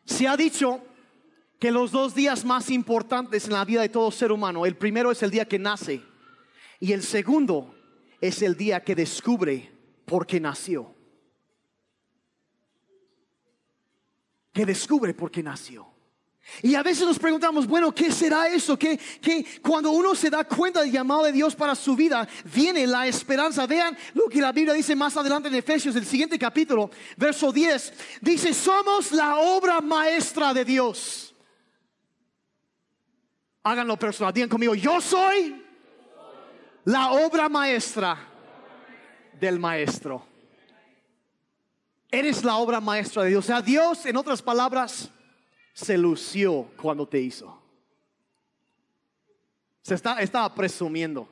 [0.05, 0.81] Se ha dicho
[1.59, 5.11] que los dos días más importantes en la vida de todo ser humano, el primero
[5.11, 6.01] es el día que nace
[6.79, 7.75] y el segundo
[8.21, 9.71] es el día que descubre
[10.05, 10.96] por qué nació.
[14.57, 15.87] Que descubre por qué nació.
[16.63, 18.75] Y a veces nos preguntamos, bueno, ¿qué será eso?
[18.75, 22.87] Que, que cuando uno se da cuenta del llamado de Dios para su vida, viene
[22.87, 23.67] la esperanza.
[23.67, 27.93] Vean lo que la Biblia dice más adelante en Efesios, el siguiente capítulo, verso 10.
[28.21, 31.35] Dice, somos la obra maestra de Dios.
[33.61, 35.63] Háganlo personal, digan conmigo, yo soy
[36.85, 38.17] la obra maestra
[39.39, 40.36] del maestro.
[42.09, 43.45] Eres la obra maestra de Dios.
[43.45, 45.11] O sea, Dios, en otras palabras,
[45.73, 47.61] se lució cuando te hizo.
[49.81, 51.27] Se está, estaba presumiendo.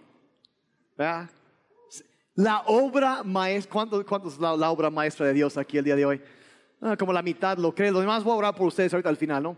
[2.35, 6.05] La obra maestra, ¿cuánto, ¿cuánto, es la, obra maestra de Dios aquí el día de
[6.05, 6.21] hoy?
[6.81, 7.93] Ah, como la mitad lo creo.
[7.93, 9.57] Lo demás voy a orar por ustedes ahorita al final, ¿no?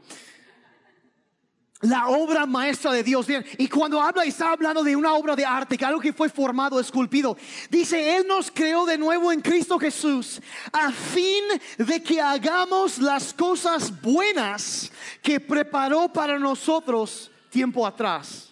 [1.82, 3.28] La obra maestra de Dios.
[3.58, 6.80] Y cuando habla, está hablando de una obra de arte, que algo que fue formado,
[6.80, 7.38] esculpido.
[7.70, 11.44] Dice, Él nos creó de nuevo en Cristo Jesús a fin
[11.78, 18.48] de que hagamos las cosas buenas que preparó para nosotros tiempo atrás.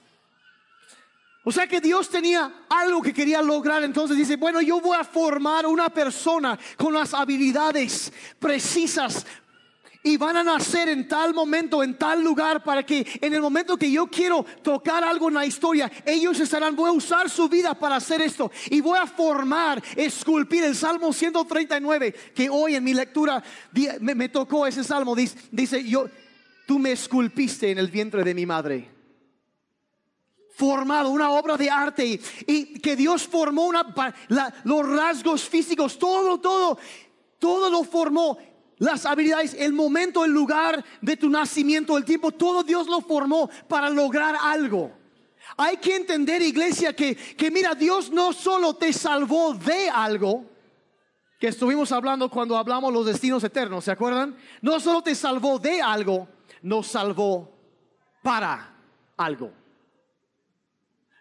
[1.48, 3.84] O sea que Dios tenía algo que quería lograr.
[3.84, 9.28] Entonces dice, bueno, yo voy a formar una persona con las habilidades precisas
[10.06, 13.76] y van a nacer en tal momento, en tal lugar, para que en el momento
[13.76, 17.74] que yo quiero tocar algo en la historia, ellos estarán, voy a usar su vida
[17.74, 18.52] para hacer esto.
[18.70, 23.44] Y voy a formar, esculpir el Salmo 139, que hoy en mi lectura
[24.00, 26.06] me, tocó ese Salmo, dice, dice, yo,
[26.68, 28.92] tú me esculpiste en el vientre de mi madre.
[30.56, 33.92] Formado, una obra de arte y, que Dios formó una,
[34.66, 36.78] los rasgos físicos, todo, todo,
[37.40, 38.38] todo lo formó
[38.78, 43.50] las habilidades, el momento, el lugar de tu nacimiento, el tiempo, todo Dios lo formó
[43.68, 44.92] para lograr algo.
[45.58, 50.46] Hay que entender, iglesia, que, que mira, Dios no solo te salvó de algo,
[51.40, 54.36] que estuvimos hablando cuando hablamos los destinos eternos, ¿se acuerdan?
[54.62, 56.28] No solo te salvó de algo,
[56.62, 57.52] nos salvó
[58.24, 58.74] para
[59.18, 59.52] algo.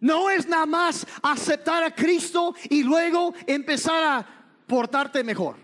[0.01, 4.27] No es nada más aceptar a Cristo y luego empezar a
[4.67, 5.64] portarte mejor.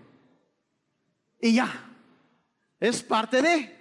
[1.40, 1.90] Y ya.
[2.78, 3.80] Es parte de.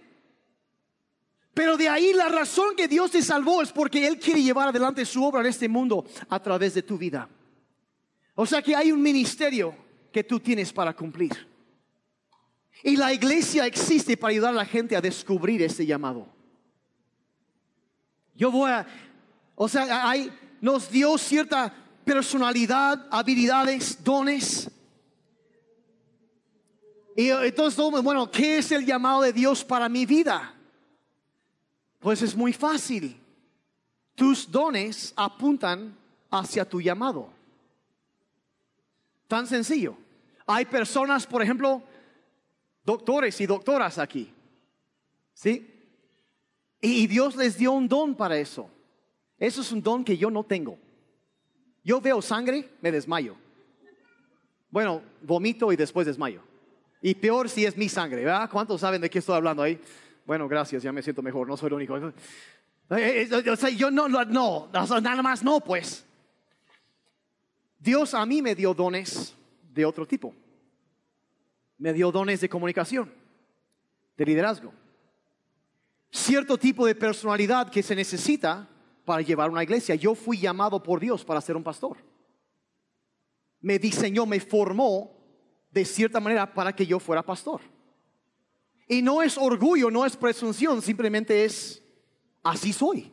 [1.53, 5.05] Pero de ahí la razón que Dios te salvó es porque Él quiere llevar adelante
[5.05, 7.27] su obra en este mundo a través de tu vida.
[8.35, 9.75] O sea que hay un ministerio
[10.11, 11.47] que tú tienes para cumplir.
[12.83, 16.27] Y la iglesia existe para ayudar a la gente a descubrir ese llamado.
[18.35, 18.87] Yo voy a,
[19.55, 21.73] o sea, hay, nos dio cierta
[22.05, 24.71] personalidad, habilidades, dones
[27.19, 30.53] y entonces, bueno, ¿qué es el llamado de Dios para mi vida?
[31.99, 33.19] Pues es muy fácil.
[34.15, 35.97] Tus dones apuntan
[36.31, 37.29] hacia tu llamado.
[39.27, 39.97] Tan sencillo.
[40.47, 41.83] Hay personas, por ejemplo,
[42.85, 44.31] doctores y doctoras aquí.
[45.33, 45.69] ¿Sí?
[46.79, 48.69] Y Dios les dio un don para eso.
[49.37, 50.77] Eso es un don que yo no tengo.
[51.83, 53.35] Yo veo sangre, me desmayo.
[54.69, 56.47] Bueno, vomito y después desmayo.
[57.01, 58.49] Y peor si es mi sangre, ¿verdad?
[58.49, 59.79] ¿Cuántos saben de qué estoy hablando ahí?
[60.25, 61.97] Bueno, gracias, ya me siento mejor, no soy el único.
[61.97, 62.11] Eh,
[63.31, 66.05] eh, o sea, yo no, no, nada más no, pues.
[67.79, 69.35] Dios a mí me dio dones
[69.73, 70.33] de otro tipo.
[71.77, 73.11] Me dio dones de comunicación,
[74.17, 74.73] de liderazgo.
[76.11, 78.67] Cierto tipo de personalidad que se necesita
[79.05, 79.95] para llevar una iglesia.
[79.95, 81.97] Yo fui llamado por Dios para ser un pastor.
[83.61, 85.18] Me diseñó, me formó
[85.71, 87.61] de cierta manera para que yo fuera pastor.
[88.87, 91.83] Y no es orgullo, no es presunción, simplemente es
[92.43, 93.11] así soy.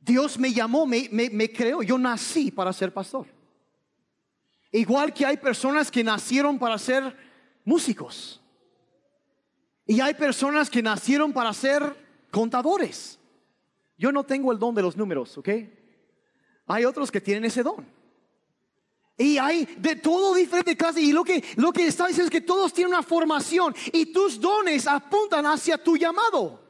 [0.00, 3.26] Dios me llamó, me, me, creó, yo nací para ser pastor.
[4.70, 7.16] Igual que hay personas que nacieron para ser
[7.64, 8.40] músicos.
[9.86, 11.96] Y hay personas que nacieron para ser
[12.30, 13.18] contadores.
[13.96, 15.48] Yo no tengo el don de los números, ¿ok?
[16.66, 17.97] Hay otros que tienen ese don.
[19.18, 21.00] Y hay de todo diferente clase.
[21.00, 24.40] Y lo que, lo que está diciendo es que todos tienen una formación y tus
[24.40, 26.68] dones apuntan hacia tu llamado.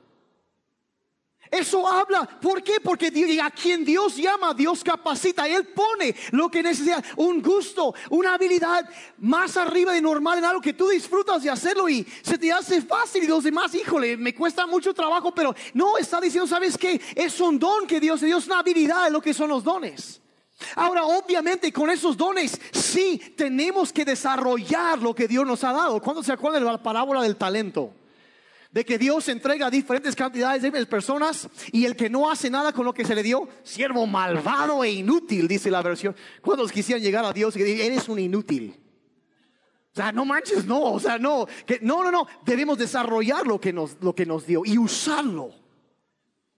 [1.50, 2.80] Eso habla, ¿por qué?
[2.82, 3.08] Porque
[3.42, 8.88] a quien Dios llama, Dios capacita, Él pone lo que necesita, un gusto, una habilidad
[9.18, 12.82] más arriba de normal en algo que tú disfrutas de hacerlo y se te hace
[12.82, 17.00] fácil y los demás, híjole, me cuesta mucho trabajo, pero no, está diciendo, ¿sabes qué?
[17.14, 20.20] Es un don que Dios dio, es una habilidad lo que son los dones.
[20.74, 26.00] Ahora, obviamente, con esos dones, sí tenemos que desarrollar lo que Dios nos ha dado.
[26.00, 27.94] ¿Cuándo se acuerdan de la parábola del talento?
[28.70, 32.84] de que Dios entrega diferentes cantidades de personas y el que no hace nada con
[32.84, 36.14] lo que se le dio, siervo malvado e inútil, dice la versión.
[36.42, 38.78] ¿Cuántos quisieran llegar a Dios y decir, eres un inútil?
[39.92, 41.46] O sea, no manches, no, o sea, no,
[41.80, 45.52] no, no, no, debemos desarrollar lo que nos, lo que nos dio y usarlo.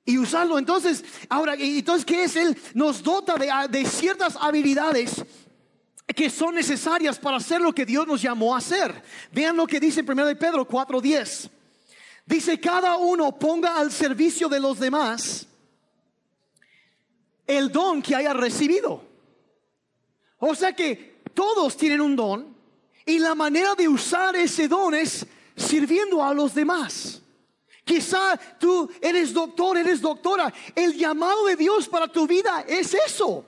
[0.04, 0.58] Y usarlo.
[0.58, 2.36] Entonces, ahora, entonces, ¿qué es?
[2.36, 5.22] Él nos dota de, de ciertas habilidades
[6.14, 9.02] que son necesarias para hacer lo que Dios nos llamó a hacer.
[9.32, 11.50] Vean lo que dice en 1 Pedro 4:10.
[12.26, 15.46] Dice, cada uno ponga al servicio de los demás
[17.46, 19.02] el don que haya recibido.
[20.38, 22.56] O sea que todos tienen un don
[23.04, 25.26] y la manera de usar ese don es
[25.56, 27.19] sirviendo a los demás.
[27.84, 30.52] Quizá tú eres doctor, eres doctora.
[30.74, 33.44] El llamado de Dios para tu vida es eso.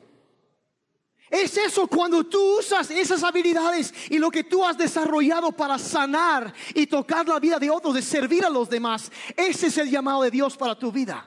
[1.33, 6.53] Es eso cuando tú usas esas habilidades y lo que tú has desarrollado para sanar
[6.74, 9.11] y tocar la vida de otros, de servir a los demás.
[9.35, 11.26] Ese es el llamado de Dios para tu vida.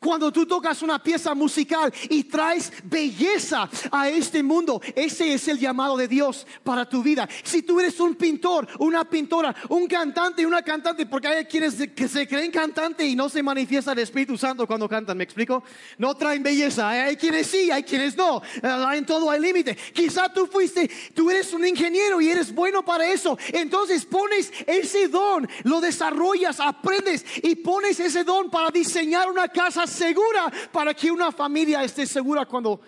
[0.00, 5.58] Cuando tú tocas una pieza musical y traes belleza a este mundo, ese es el
[5.58, 7.28] llamado de Dios para tu vida.
[7.42, 12.08] Si tú eres un pintor, una pintora, un cantante, una cantante, porque hay quienes que
[12.08, 15.62] se creen cantante y no se manifiesta el Espíritu Santo cuando cantan, ¿me explico?
[15.98, 16.88] No traen belleza.
[16.88, 18.42] Hay quienes sí, hay quienes no.
[18.62, 19.74] Eh, en todo hay límite.
[19.74, 23.38] Quizá tú fuiste, tú eres un ingeniero y eres bueno para eso.
[23.52, 29.71] Entonces pones ese don, lo desarrollas, aprendes y pones ese don para diseñar una casa
[29.86, 32.80] segura para que una familia esté segura cuando,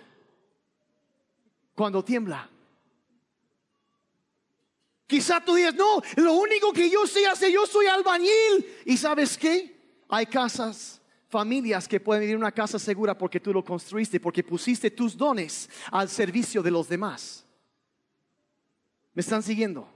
[1.75, 2.49] cuando tiembla.
[5.07, 8.67] Quizá tú digas, no, lo único que yo sé hacer, yo soy albañil.
[8.85, 10.03] ¿Y sabes qué?
[10.09, 14.43] Hay casas, familias que pueden vivir en una casa segura porque tú lo construiste, porque
[14.43, 17.45] pusiste tus dones al servicio de los demás.
[19.13, 19.89] ¿Me están siguiendo?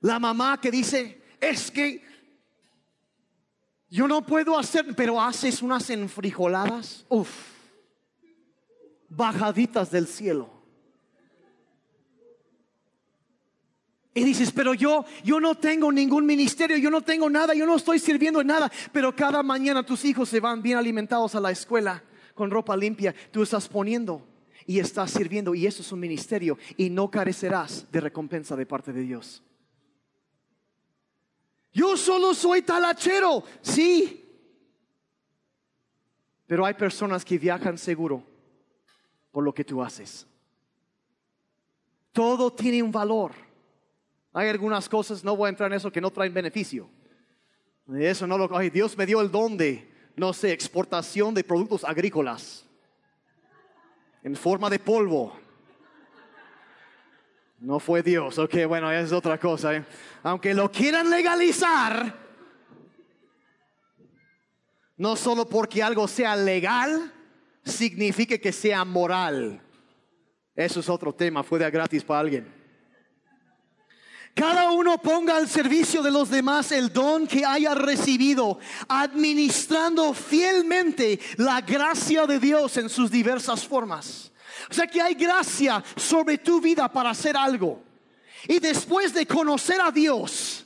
[0.00, 2.02] La mamá que dice, es que
[3.94, 7.30] yo no puedo hacer, pero haces unas enfrijoladas, uff,
[9.08, 10.50] bajaditas del cielo.
[14.12, 17.76] Y dices, pero yo, yo no tengo ningún ministerio, yo no tengo nada, yo no
[17.76, 18.68] estoy sirviendo en nada.
[18.90, 22.02] Pero cada mañana tus hijos se van bien alimentados a la escuela
[22.34, 23.14] con ropa limpia.
[23.30, 24.26] Tú estás poniendo
[24.66, 28.92] y estás sirviendo y eso es un ministerio y no carecerás de recompensa de parte
[28.92, 29.44] de Dios.
[31.74, 34.24] Yo solo soy talachero, sí.
[36.46, 38.22] Pero hay personas que viajan seguro
[39.32, 40.24] por lo que tú haces.
[42.12, 43.32] Todo tiene un valor.
[44.32, 46.88] Hay algunas cosas, no voy a entrar en eso, que no traen beneficio.
[47.98, 48.56] Eso no lo.
[48.56, 52.64] Ay, Dios me dio el don de, no sé, exportación de productos agrícolas
[54.22, 55.36] en forma de polvo.
[57.64, 59.74] No fue Dios, ok, bueno, es otra cosa.
[59.74, 59.86] ¿eh?
[60.22, 62.14] Aunque lo quieran legalizar,
[64.98, 67.10] no solo porque algo sea legal,
[67.64, 69.62] significa que sea moral.
[70.54, 72.52] Eso es otro tema, fue de gratis para alguien.
[74.34, 78.58] Cada uno ponga al servicio de los demás el don que haya recibido,
[78.88, 84.23] administrando fielmente la gracia de Dios en sus diversas formas.
[84.70, 87.82] O sea que hay gracia sobre tu vida para hacer algo.
[88.46, 90.63] Y después de conocer a Dios,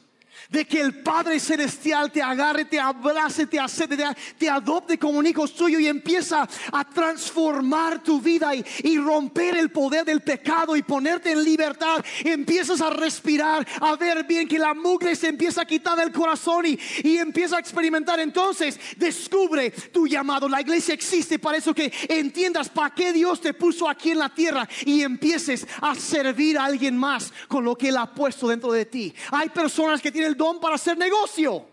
[0.49, 3.99] de que el Padre Celestial te agarre, te abrace, te acepte,
[4.39, 9.71] te, adopte como un hijo suyo y empieza a transformar tu vida y, romper el
[9.71, 12.05] poder del pecado y ponerte en libertad.
[12.25, 16.67] Empiezas a respirar, a ver bien que la mugre se empieza a quitar del corazón
[16.67, 18.19] y, y empieza a experimentar.
[18.19, 20.49] Entonces descubre tu llamado.
[20.49, 24.35] La iglesia existe para eso que entiendas para qué Dios te puso aquí en la
[24.35, 28.73] tierra y empieces a servir a alguien más con lo que Él ha puesto dentro
[28.73, 29.15] de ti.
[29.31, 31.67] Hay personas que tienen don para hacer negocio.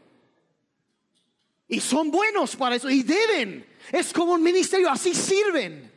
[1.67, 3.65] Y son buenos para eso y deben.
[3.91, 5.93] Es como un ministerio, así sirven.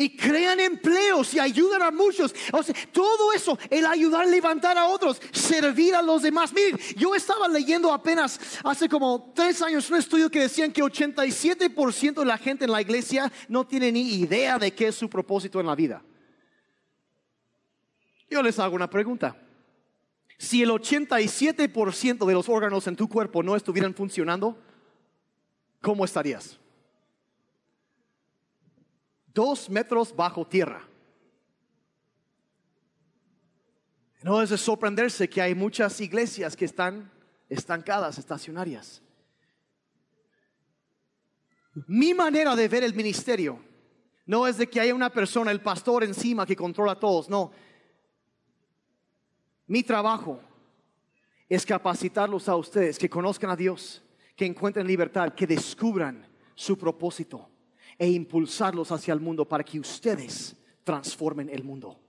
[0.00, 2.32] y crean empleos y ayudan a muchos.
[2.52, 2.60] O
[2.92, 6.52] todo eso, el ayudar a levantar a otros, servir a los demás.
[6.52, 12.14] Miren, yo estaba leyendo apenas hace como tres años un estudio que decían que 87%
[12.14, 15.58] de la gente en la iglesia no tiene ni idea de qué es su propósito
[15.58, 16.00] en la vida.
[18.30, 19.47] Yo les hago una pregunta.
[20.38, 24.56] Si el 87% de los órganos en tu cuerpo no estuvieran funcionando,
[25.82, 26.58] ¿cómo estarías?
[29.38, 30.82] dos metros bajo tierra.
[34.24, 37.08] No es de sorprenderse que hay muchas iglesias que están
[37.48, 39.00] estancadas, estacionarias.
[41.86, 43.60] Mi manera de ver el ministerio
[44.26, 47.52] no es de que haya una persona, el pastor encima que controla a todos, no.
[49.68, 50.40] Mi trabajo
[51.48, 54.02] es capacitarlos a ustedes, que conozcan a Dios,
[54.34, 57.48] que encuentren libertad, que descubran su propósito
[57.98, 62.00] e impulsarlos hacia el mundo para que ustedes transformen el mundo.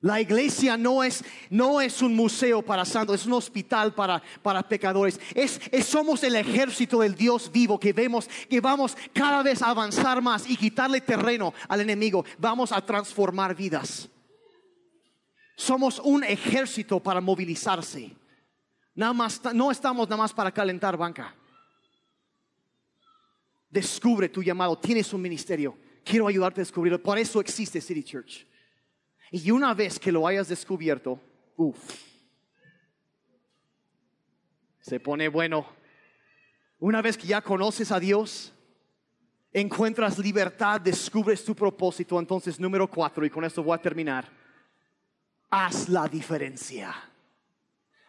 [0.00, 4.62] La iglesia no es, no es un museo para santos, es un hospital para, para
[4.62, 5.18] pecadores.
[5.34, 10.20] Es, somos el ejército del Dios vivo que vemos que vamos cada vez a avanzar
[10.20, 12.24] más y quitarle terreno al enemigo.
[12.38, 14.10] Vamos a transformar vidas.
[15.56, 18.14] Somos un ejército para movilizarse.
[18.94, 21.34] Nada más, no estamos nada más para calentar banca.
[23.70, 25.76] Descubre tu llamado, tienes un ministerio.
[26.04, 27.02] Quiero ayudarte a descubrirlo.
[27.02, 28.46] Por eso existe City Church.
[29.30, 31.20] Y una vez que lo hayas descubierto,
[31.56, 31.78] uff,
[34.80, 35.66] se pone bueno.
[36.78, 38.52] Una vez que ya conoces a Dios,
[39.52, 42.18] encuentras libertad, descubres tu propósito.
[42.20, 44.43] Entonces, número cuatro, y con esto voy a terminar.
[45.50, 46.94] Haz la diferencia.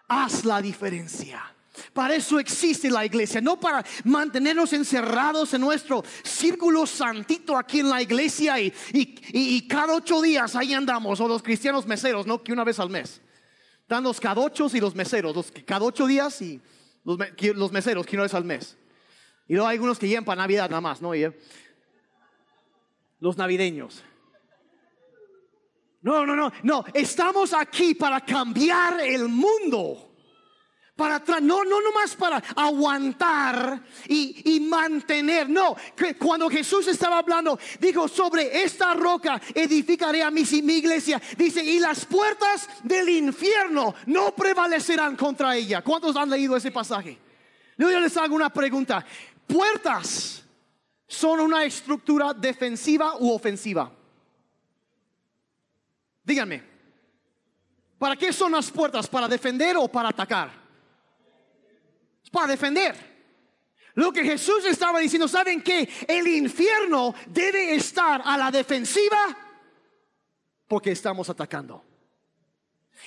[0.08, 1.56] Haz la diferencia.
[1.94, 7.90] Para eso existe la iglesia, no para mantenernos encerrados en nuestro círculo santito aquí en
[7.90, 12.64] la iglesia y, cada ocho días ahí andamos, o los cristianos meseros, no que una
[12.64, 13.22] vez al mes.
[13.82, 16.62] Están los cada ocho y los meseros, los cada ocho días y
[17.04, 18.78] los, meseros que una vez al mes.
[19.48, 21.12] Y luego hay algunos que llegan para Navidad nada más, ¿no?
[23.20, 24.04] los navideños.
[26.06, 30.06] No, no, no, no, estamos aquí para cambiar el mundo
[30.96, 35.76] para no, no nomás para aguantar y, mantener, no,
[36.20, 41.80] cuando Jesús estaba hablando, dijo, sobre esta roca edificaré a mi, mi iglesia, dice, y
[41.80, 45.82] las puertas del infierno no prevalecerán contra ella.
[45.82, 47.18] ¿Cuántos han leído ese pasaje?
[47.80, 49.04] Yo les hago una pregunta,
[49.48, 50.44] puertas
[51.08, 53.92] son una estructura defensiva u ofensiva.
[56.26, 56.64] Díganme,
[57.98, 59.08] ¿para qué son las puertas?
[59.08, 60.66] ¿Para defender o para atacar?
[62.36, 63.16] para defender.
[63.94, 69.38] Lo que Jesús estaba diciendo, ¿saben que El infierno debe estar a la defensiva
[70.68, 71.84] porque estamos atacando.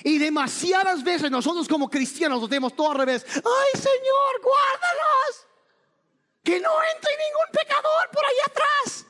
[0.03, 3.25] Y demasiadas veces nosotros como cristianos nos vemos todo al revés.
[3.35, 5.47] Ay Señor, guárdalos.
[6.43, 9.05] Que no entre ningún pecador por ahí atrás.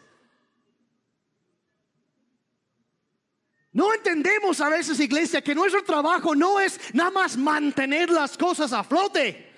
[3.79, 8.73] No entendemos a veces, iglesia, que nuestro trabajo no es nada más mantener las cosas
[8.73, 9.53] a flote.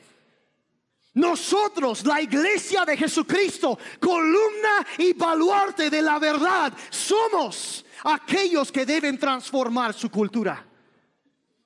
[1.16, 9.18] Nosotros, la iglesia de Jesucristo, columna y baluarte de la verdad, somos aquellos que deben
[9.18, 10.68] transformar su cultura.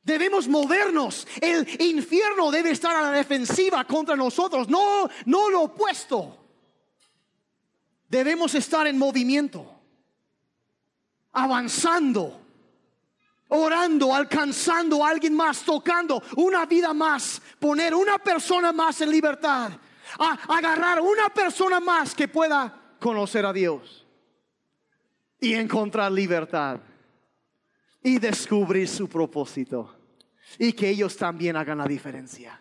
[0.01, 1.27] Debemos movernos.
[1.41, 6.37] El infierno debe estar a la defensiva contra nosotros, no, no lo opuesto.
[8.07, 9.69] Debemos estar en movimiento,
[11.33, 12.44] avanzando
[13.49, 19.71] orando, alcanzando a alguien más, tocando una vida más, poner una persona más en libertad,
[20.19, 24.05] a agarrar una persona más que pueda conocer a Dios
[25.39, 26.79] y encontrar libertad
[28.01, 29.95] y descubrir su propósito
[30.57, 32.59] y que ellos también hagan la diferencia.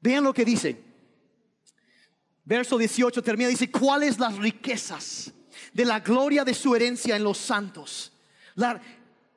[0.00, 0.82] Vean lo que dice.
[2.44, 5.32] Verso 18 termina, dice, ¿cuáles las riquezas
[5.72, 8.12] de la gloria de su herencia en los santos?
[8.54, 8.80] La,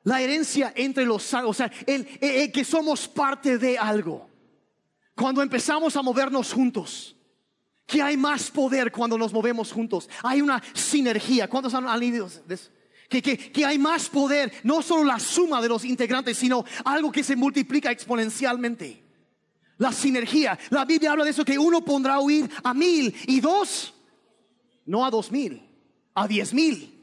[0.04, 2.06] la herencia entre los o sea, el,
[2.52, 4.28] que somos parte de algo.
[5.16, 7.16] Cuando empezamos a movernos juntos,
[7.86, 10.08] que hay más poder cuando nos movemos juntos.
[10.22, 11.48] Hay una sinergia.
[11.48, 12.28] ¿Cuántos han leído
[13.08, 17.12] Que, que, que, hay más poder, no solo la suma de los integrantes, sino algo
[17.12, 19.04] que se multiplica exponencialmente.
[19.78, 20.58] La sinergia.
[20.70, 23.94] La Biblia habla de eso, que uno pondrá a huir a mil y dos,
[24.86, 25.62] no a dos mil,
[26.14, 26.93] a diez mil.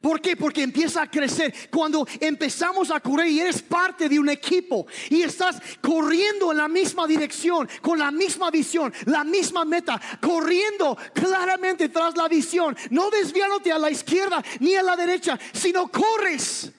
[0.00, 0.36] ¿Por qué?
[0.36, 1.52] Porque empieza a crecer.
[1.70, 6.68] Cuando empezamos a correr y eres parte de un equipo y estás corriendo en la
[6.68, 13.10] misma dirección, con la misma visión, la misma meta, corriendo claramente tras la visión, no
[13.10, 16.72] desviándote a la izquierda ni a la derecha, sino corres.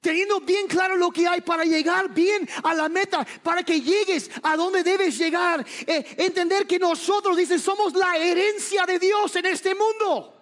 [0.00, 4.30] Teniendo bien claro lo que hay para llegar bien a la meta, para que llegues
[4.42, 5.64] a donde debes llegar.
[5.86, 10.39] Eh, entender que nosotros, dice, somos la herencia de Dios en este mundo.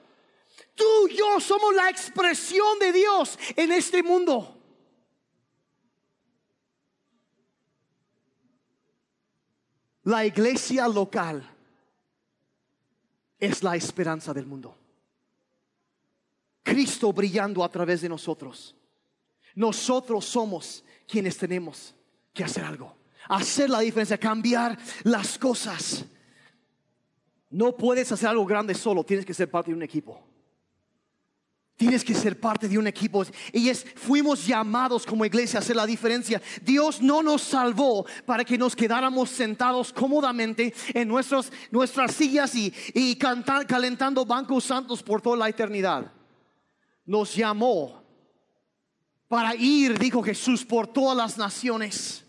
[0.78, 4.54] Tú y yo somos la expresión de Dios en este mundo.
[10.04, 11.46] La iglesia local
[13.40, 14.74] es la esperanza del mundo.
[16.62, 18.76] Cristo brillando a través de nosotros.
[19.56, 21.92] Nosotros somos quienes tenemos
[22.32, 22.94] que hacer algo,
[23.28, 26.04] hacer la diferencia, cambiar las cosas.
[27.50, 30.27] No puedes hacer algo grande solo, tienes que ser parte de un equipo.
[31.78, 33.24] Tienes que ser parte de un equipo.
[33.52, 36.42] Y es, fuimos llamados como iglesia a hacer la diferencia.
[36.60, 42.74] Dios no nos salvó para que nos quedáramos sentados cómodamente en nuestros, nuestras sillas y,
[42.94, 46.10] y cantar, calentando bancos santos por toda la eternidad.
[47.06, 48.02] Nos llamó
[49.28, 52.24] para ir, dijo Jesús, por todas las naciones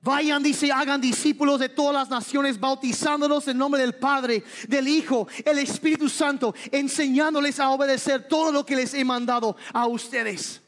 [0.00, 5.26] Vayan, dice, hagan discípulos de todas las naciones, bautizándolos en nombre del Padre, del Hijo,
[5.44, 10.62] el Espíritu Santo, enseñándoles a obedecer todo lo que les he mandado a ustedes.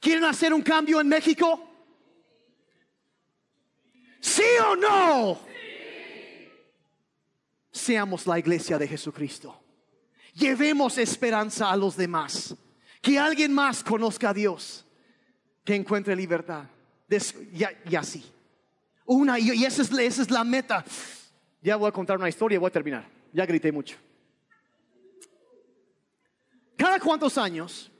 [0.00, 1.70] ¿Quieren hacer un cambio en México?
[4.20, 5.38] ¿Sí o no?
[7.70, 9.60] Seamos la iglesia de Jesucristo.
[10.34, 12.56] Llevemos esperanza a los demás.
[13.00, 14.84] Que alguien más conozca a Dios.
[15.64, 16.64] Que encuentre libertad.
[17.08, 18.33] y así.
[19.04, 20.84] Una, y esa es, la meta.
[21.60, 23.08] Ya voy a contar una historia y voy a terminar.
[23.32, 23.96] Ya grité mucho.
[26.76, 27.90] Cada cuantos años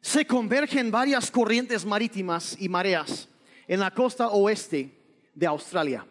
[0.00, 3.28] se convergen varias corrientes marítimas y mareas
[3.66, 4.96] en la costa oeste
[5.34, 6.06] de Australia.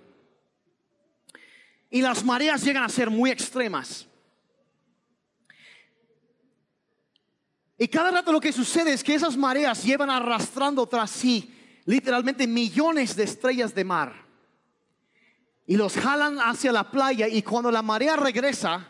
[1.89, 4.05] Y las mareas llegan a ser muy extremas.
[7.77, 11.58] Y cada rato lo que sucede es que esas mareas llevan arrastrando tras sí
[11.89, 14.13] literalmente millones de estrellas de mar.
[15.65, 18.87] Y los jalan hacia la playa y cuando la marea regresa,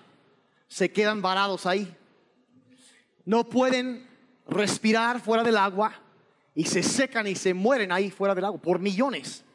[0.68, 1.96] se quedan varados ahí.
[3.24, 4.06] No pueden
[4.50, 5.94] respirar fuera del agua
[6.54, 9.46] y se secan y se mueren ahí fuera del agua por millones.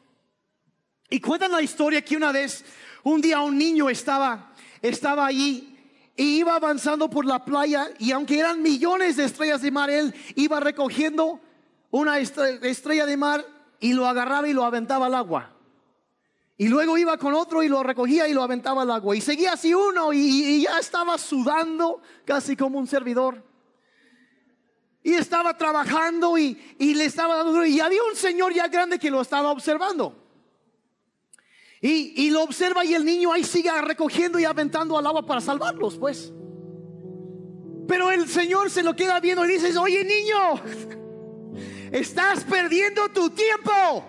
[1.11, 2.65] Y cuentan la historia que una vez,
[3.03, 5.77] un día un niño estaba, estaba allí
[6.15, 10.15] y iba avanzando por la playa y aunque eran millones de estrellas de mar, él
[10.33, 11.39] iba recogiendo
[11.95, 13.45] una estrella de mar
[13.79, 15.51] y lo agarraba y lo aventaba al agua.
[16.57, 19.15] Y luego iba con otro y lo recogía y lo aventaba al agua.
[19.15, 23.41] Y seguía así uno y, ya estaba sudando casi como un servidor.
[25.03, 27.65] Y estaba trabajando y, le estaba dando...
[27.65, 30.21] Y había un señor ya grande que lo estaba observando.
[31.79, 35.39] Y, y, lo observa y el niño ahí sigue recogiendo y aventando al agua para
[35.39, 36.33] salvarlos, pues.
[37.87, 41.04] Pero el Señor se lo queda viendo y dice, oye niño,
[41.95, 44.03] Estás perdiendo tu tiempo.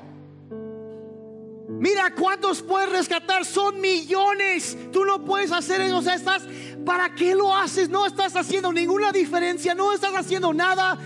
[1.68, 4.76] Mira cuántos puedes rescatar, son millones.
[4.92, 6.00] Tú no puedes hacer eso.
[6.00, 6.42] Estás,
[6.84, 7.88] ¿para qué lo haces?
[7.88, 10.98] No estás haciendo ninguna diferencia, no estás haciendo nada.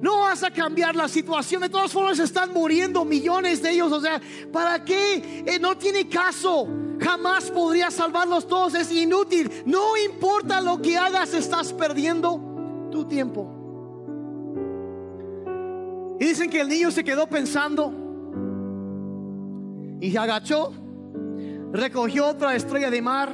[0.00, 1.62] No vas a cambiar la situación.
[1.62, 3.90] De todas formas, están muriendo millones de ellos.
[3.90, 4.22] O sea,
[4.52, 5.42] ¿para qué?
[5.44, 6.68] Eh, no tiene caso.
[7.00, 8.74] Jamás podría salvarlos todos.
[8.74, 9.50] Es inútil.
[9.66, 13.59] No importa lo que hagas, estás perdiendo tu tiempo.
[16.20, 17.94] Y dicen que el niño se quedó pensando
[20.00, 20.70] y se agachó,
[21.72, 23.32] recogió otra estrella de mar.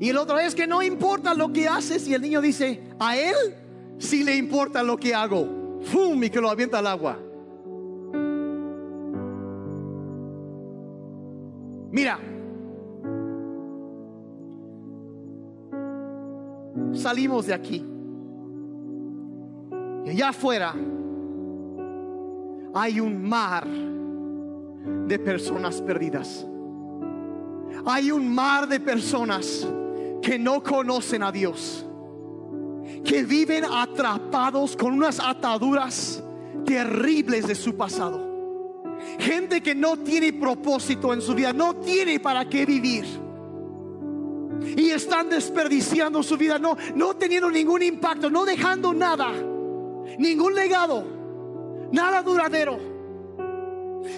[0.00, 2.08] Y el otro es que no importa lo que haces.
[2.08, 3.36] Y el niño dice, a él
[3.98, 5.78] sí le importa lo que hago.
[5.82, 6.24] ¡Fum!
[6.24, 7.18] Y que lo avienta al agua.
[11.92, 12.18] Mira,
[16.94, 17.99] salimos de aquí.
[20.04, 20.74] Y allá afuera
[22.74, 26.46] hay un mar de personas perdidas.
[27.84, 29.66] Hay un mar de personas
[30.22, 31.86] que no conocen a Dios.
[33.04, 36.22] Que viven atrapados con unas ataduras
[36.64, 38.28] terribles de su pasado.
[39.18, 43.04] Gente que no tiene propósito en su vida, no tiene para qué vivir.
[44.76, 49.32] Y están desperdiciando su vida, no, no teniendo ningún impacto, no dejando nada
[50.18, 51.04] ningún legado,
[51.92, 52.90] nada duradero.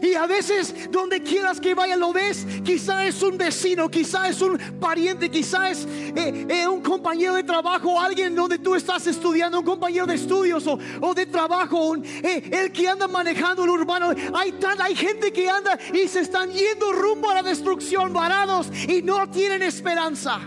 [0.00, 4.40] Y a veces donde quieras que vaya lo ves, quizá es un vecino, quizá es
[4.40, 9.58] un pariente, quizá es eh, eh, un compañero de trabajo, alguien donde tú estás estudiando,
[9.58, 14.10] un compañero de estudios o, de trabajo, eh, el que anda manejando el urbano.
[14.34, 19.02] Hay, hay gente que anda y se están yendo rumbo a la destrucción, varados y
[19.02, 20.40] no tienen esperanza.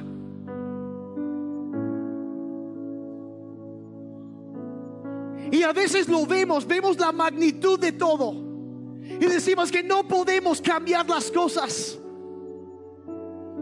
[5.51, 8.33] Y a veces lo vemos, vemos la magnitud de todo.
[9.01, 11.97] Y decimos que no podemos cambiar las cosas.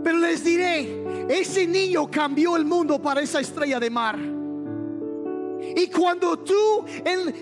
[0.04, 4.18] Pero les diré, ese niño cambió el mundo para esa estrella de mar.
[5.76, 6.86] Y cuando tú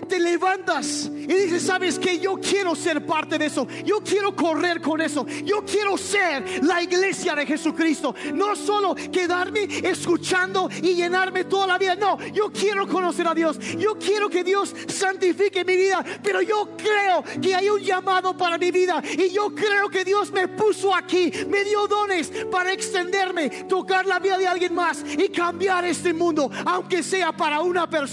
[0.08, 4.80] te levantas y dices, sabes que yo quiero ser parte de eso, yo quiero correr
[4.80, 11.44] con eso, yo quiero ser la iglesia de Jesucristo, no solo quedarme escuchando y llenarme
[11.44, 15.76] toda la vida, no, yo quiero conocer a Dios, yo quiero que Dios santifique mi
[15.76, 19.02] vida, pero yo creo que hay un llamado para mi vida.
[19.02, 24.18] Y yo creo que Dios me puso aquí, me dio dones para extenderme, tocar la
[24.18, 28.11] vida de alguien más y cambiar este mundo, aunque sea para una persona.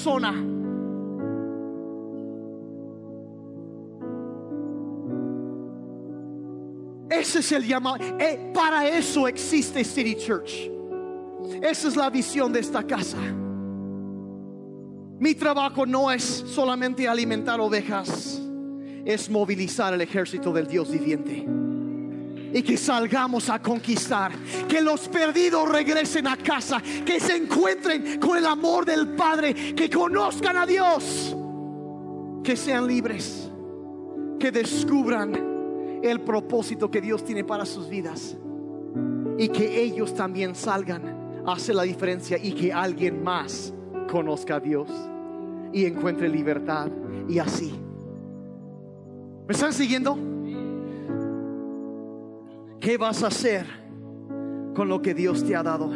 [7.10, 7.98] Ese es el llamado.
[8.20, 10.70] Eh, para eso existe City Church.
[11.62, 13.18] Esa es la visión de esta casa.
[15.20, 18.42] Mi trabajo no es solamente alimentar ovejas,
[19.04, 21.46] es movilizar el ejército del Dios viviente
[22.54, 24.32] y que salgamos a conquistar.
[24.68, 26.82] Que los perdidos regresen a casa.
[27.06, 29.76] Que se encuentren con el amor del Padre.
[29.76, 31.36] Que conozcan a Dios.
[32.44, 33.50] Que sean libres.
[34.40, 38.38] Que descubran el propósito que Dios tiene para sus vidas.
[39.38, 42.38] Y que ellos también salgan a hacer la diferencia.
[42.38, 43.74] Y que alguien más
[44.12, 44.90] conozca a Dios.
[45.72, 46.90] Y encuentre libertad.
[47.28, 47.74] Y así.
[49.48, 50.39] ¿Me están siguiendo?
[52.80, 53.66] ¿Qué vas a hacer
[54.74, 55.90] con lo que Dios te ha dado?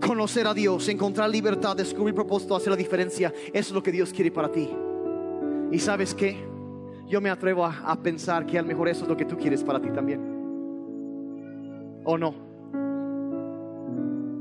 [0.00, 3.32] Conocer a Dios, encontrar libertad, descubrir propósito, hacer la diferencia.
[3.48, 4.68] Eso es lo que Dios quiere para ti.
[5.70, 6.38] Y sabes qué?
[7.06, 9.62] Yo me atrevo a, pensar que a lo mejor eso es lo que tú quieres
[9.62, 10.20] para ti también.
[12.04, 12.34] ¿O no?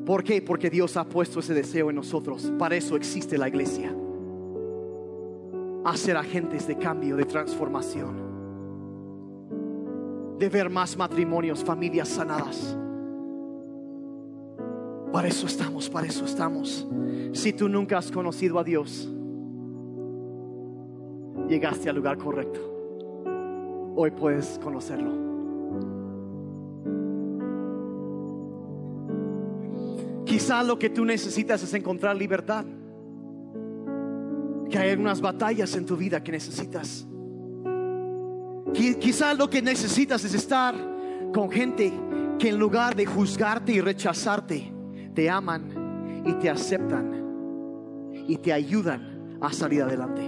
[0.06, 0.42] ¿Por qué?
[0.42, 2.52] Porque Dios ha puesto ese deseo en nosotros.
[2.58, 3.94] Para eso existe la iglesia.
[5.84, 8.23] Hacer agentes de cambio, de transformación
[10.44, 12.78] de ver más matrimonios, familias sanadas.
[15.14, 16.86] Para eso estamos, para eso estamos.
[17.32, 19.10] Si tú nunca has conocido a Dios,
[21.48, 22.60] llegaste al lugar correcto.
[23.96, 25.14] Hoy puedes conocerlo.
[30.26, 32.66] Quizá lo que tú necesitas es encontrar libertad.
[34.70, 37.08] Que hay unas batallas en tu vida que necesitas
[38.74, 40.76] Quizás lo que necesitas es estar
[41.34, 41.94] con gente
[42.40, 44.72] que en lugar de juzgarte y rechazarte,
[45.14, 47.24] te aman y te aceptan
[48.28, 50.24] y te ayudan a salir adelante.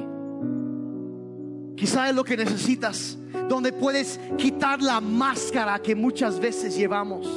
[1.76, 3.18] Quizás es lo que necesitas,
[3.50, 7.28] donde puedes quitar la máscara que muchas veces llevamos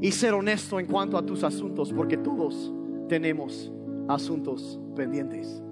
[0.00, 2.72] y ser honesto en cuanto a tus asuntos, porque todos
[3.08, 3.70] tenemos
[4.08, 5.62] asuntos pendientes.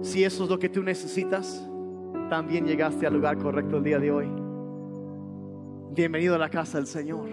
[0.00, 1.66] Si eso es lo que tú necesitas,
[2.30, 4.26] también llegaste al lugar correcto el día de hoy.
[5.92, 7.28] Bienvenido a la casa del Señor.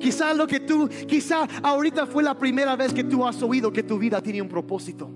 [0.00, 3.82] Quizás lo que tú, quizá ahorita fue la primera vez que tú has oído que
[3.82, 5.10] tu vida tiene un propósito.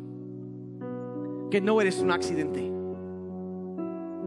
[1.51, 2.73] Que no eres un accidente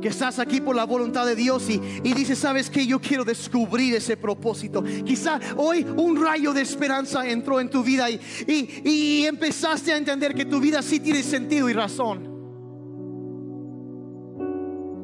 [0.02, 3.24] que estás aquí por la voluntad de Dios y, y dices, sabes que yo quiero
[3.24, 4.84] descubrir ese propósito.
[4.84, 10.34] Quizá hoy un rayo de esperanza entró en tu vida y, y, empezaste a entender
[10.34, 12.36] que tu vida sí tiene sentido y razón.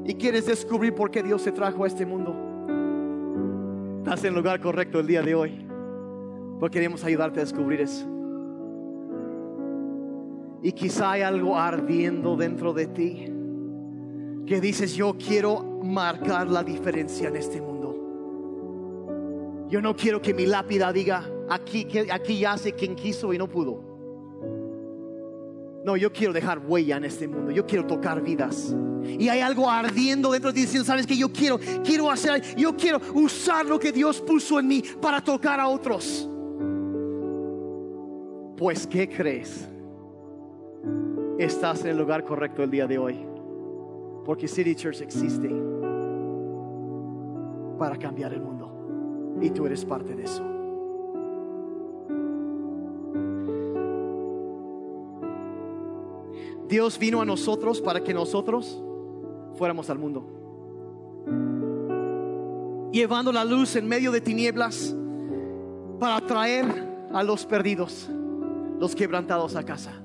[0.06, 2.36] Y quieres descubrir por qué Dios se trajo a este mundo.
[4.00, 5.68] Estás en el lugar correcto el día de hoy.
[6.60, 8.08] Porque queremos ayudarte a descubrir eso.
[10.62, 13.31] Y quizá hay algo ardiendo dentro de ti
[14.46, 17.82] que dices, yo quiero marcar la diferencia en este mundo.
[19.70, 23.92] Yo no quiero que mi lápida diga, aquí, aquí yace quien quiso y no pudo.
[25.84, 27.52] No, yo quiero dejar huella en este mundo.
[27.52, 28.76] Yo quiero tocar vidas.
[29.04, 32.76] Y hay algo ardiendo dentro de ti diciendo, sabes que yo quiero, quiero hacer, yo
[32.76, 36.30] quiero usar lo que Dios puso en mí para tocar a otros.
[38.58, 39.68] Pues, ¿qué crees?
[41.40, 43.31] Estás en el lugar correcto el día de hoy.
[44.26, 45.50] Porque City Church existe
[47.78, 49.40] para cambiar el mundo.
[49.42, 50.44] Y tú eres parte de eso.
[56.68, 58.82] Dios vino a nosotros para que nosotros
[59.56, 60.26] fuéramos al mundo.
[62.92, 64.96] Llevando la luz en medio de tinieblas
[66.00, 66.66] para traer
[67.12, 68.10] a los perdidos,
[68.80, 70.02] los quebrantados a casa.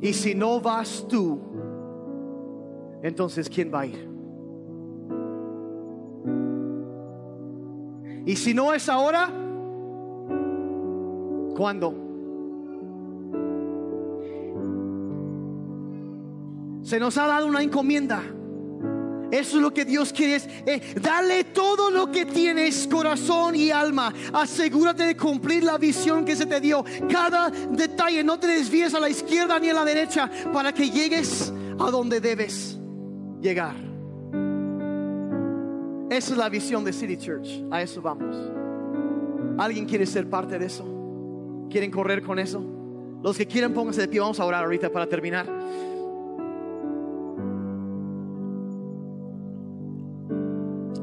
[0.00, 1.38] Y si no vas tú,
[3.02, 4.08] entonces ¿quién va a ir?
[8.26, 9.30] Y si no es ahora,
[11.56, 11.94] ¿cuándo?
[16.82, 18.22] Se nos ha dado una encomienda.
[19.30, 20.36] Eso es lo que Dios quiere.
[20.36, 24.12] Es, eh, dale todo lo que tienes, corazón y alma.
[24.32, 26.84] Asegúrate de cumplir la visión que se te dio.
[27.10, 31.52] Cada detalle, no te desvíes a la izquierda ni a la derecha para que llegues
[31.78, 32.78] a donde debes
[33.40, 33.76] llegar.
[36.10, 37.62] Esa es la visión de City Church.
[37.70, 38.34] A eso vamos.
[39.58, 40.86] ¿Alguien quiere ser parte de eso?
[41.68, 42.64] ¿Quieren correr con eso?
[43.22, 44.20] Los que quieran pónganse de pie.
[44.20, 45.46] Vamos a orar ahorita para terminar.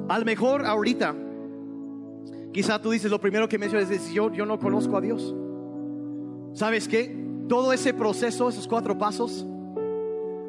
[0.07, 1.15] A lo mejor ahorita,
[2.53, 5.35] quizá tú dices, lo primero que mencionas es, yo, yo no conozco a Dios.
[6.53, 7.25] ¿Sabes qué?
[7.49, 9.45] Todo ese proceso, esos cuatro pasos,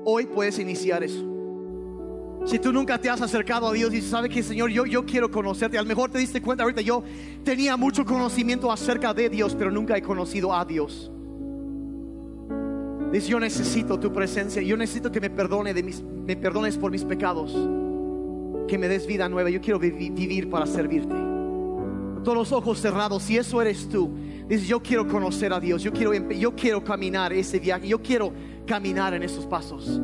[0.05, 1.25] hoy puedes iniciar eso.
[2.45, 5.31] Si tú nunca te has acercado a Dios y sabes que Señor, yo, yo quiero
[5.31, 7.03] conocerte, a lo mejor te diste cuenta ahorita, yo
[7.43, 11.11] tenía mucho conocimiento acerca de Dios, pero nunca he conocido a Dios.
[13.11, 16.91] Dice, yo necesito tu presencia, yo necesito que me, perdone de mis, me perdones por
[16.91, 17.57] mis pecados
[18.67, 19.51] que me des vida nueva.
[19.51, 21.15] Yo quiero vivir para servirte.
[22.25, 24.11] Todos los ojos cerrados, si eso eres tú,
[24.49, 28.33] dices, yo quiero conocer a Dios, yo quiero, yo quiero caminar ese viaje, yo quiero
[28.67, 30.01] caminar en esos pasos.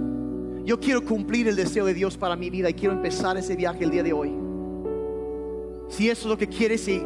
[0.65, 3.83] Yo quiero cumplir el deseo de Dios para mi vida y quiero empezar ese viaje
[3.85, 4.33] el día de hoy.
[5.89, 7.03] Si eso es lo que quieres y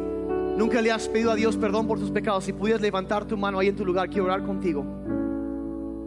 [0.55, 3.59] nunca le has pedido a Dios perdón por tus pecados, si pudieras levantar tu mano
[3.59, 4.85] ahí en tu lugar, quiero orar contigo.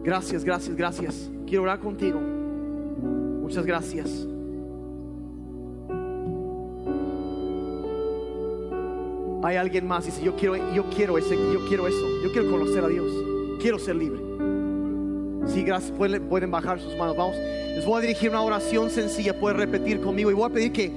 [0.03, 1.31] Gracias, gracias, gracias.
[1.47, 2.21] Quiero orar contigo.
[2.21, 4.27] Muchas gracias.
[9.43, 12.51] Hay alguien más y dice, yo quiero, yo quiero ese, yo quiero eso, yo quiero
[12.51, 13.11] conocer a Dios,
[13.61, 14.21] quiero ser libre.
[15.47, 17.17] Sí, gracias, pueden, pueden bajar sus manos.
[17.17, 20.73] Vamos, les voy a dirigir una oración sencilla, pueden repetir conmigo y voy a pedir
[20.73, 20.93] que,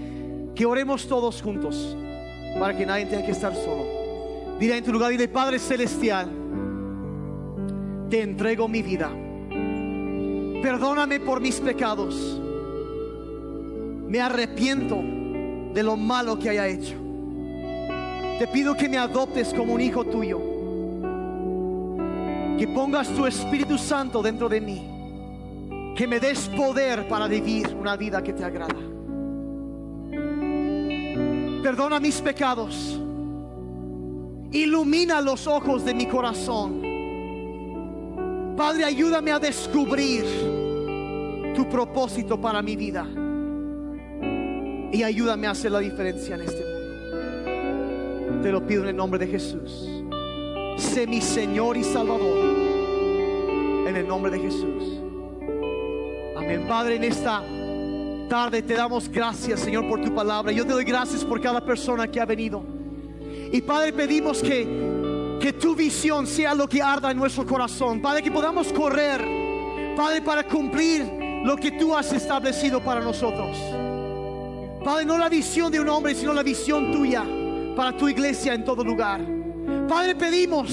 [0.53, 1.95] que oremos todos juntos
[2.59, 3.85] para que nadie tenga que estar solo.
[4.59, 6.29] Dile en tu lugar, dile, Padre Celestial,
[8.09, 9.09] te entrego mi vida.
[10.61, 12.39] Perdóname por mis pecados.
[14.07, 15.01] Me arrepiento
[15.73, 17.02] de lo malo que haya hecho.
[18.39, 20.39] Te pido que me adoptes como un hijo tuyo.
[22.57, 25.93] Que pongas tu Espíritu Santo dentro de mí.
[25.95, 28.75] Que me des poder para vivir una vida que te agrada.
[31.61, 32.99] Perdona mis pecados.
[34.51, 36.81] Ilumina los ojos de mi corazón.
[38.57, 40.25] Padre, ayúdame a descubrir
[41.55, 43.07] tu propósito para mi vida.
[44.91, 46.72] Y ayúdame a hacer la diferencia en este mundo.
[48.43, 49.87] Te lo pido en el nombre de Jesús.
[50.75, 52.43] Sé mi Señor y Salvador.
[53.87, 54.99] En el nombre de Jesús.
[56.35, 56.65] Amén.
[56.67, 57.41] Padre, en esta
[58.27, 60.51] tarde te damos gracias, Señor, por tu palabra.
[60.51, 62.65] Yo te doy gracias por cada persona que ha venido.
[63.49, 68.01] Y Padre, pedimos que, que tu visión sea lo que arda en nuestro corazón.
[68.01, 69.21] Padre, que podamos correr.
[69.95, 71.09] Padre, para cumplir
[71.45, 73.57] lo que tú has establecido para nosotros.
[74.83, 77.25] Padre, no la visión de un hombre, sino la visión tuya
[77.75, 79.21] para tu iglesia en todo lugar.
[79.87, 80.69] Padre, pedimos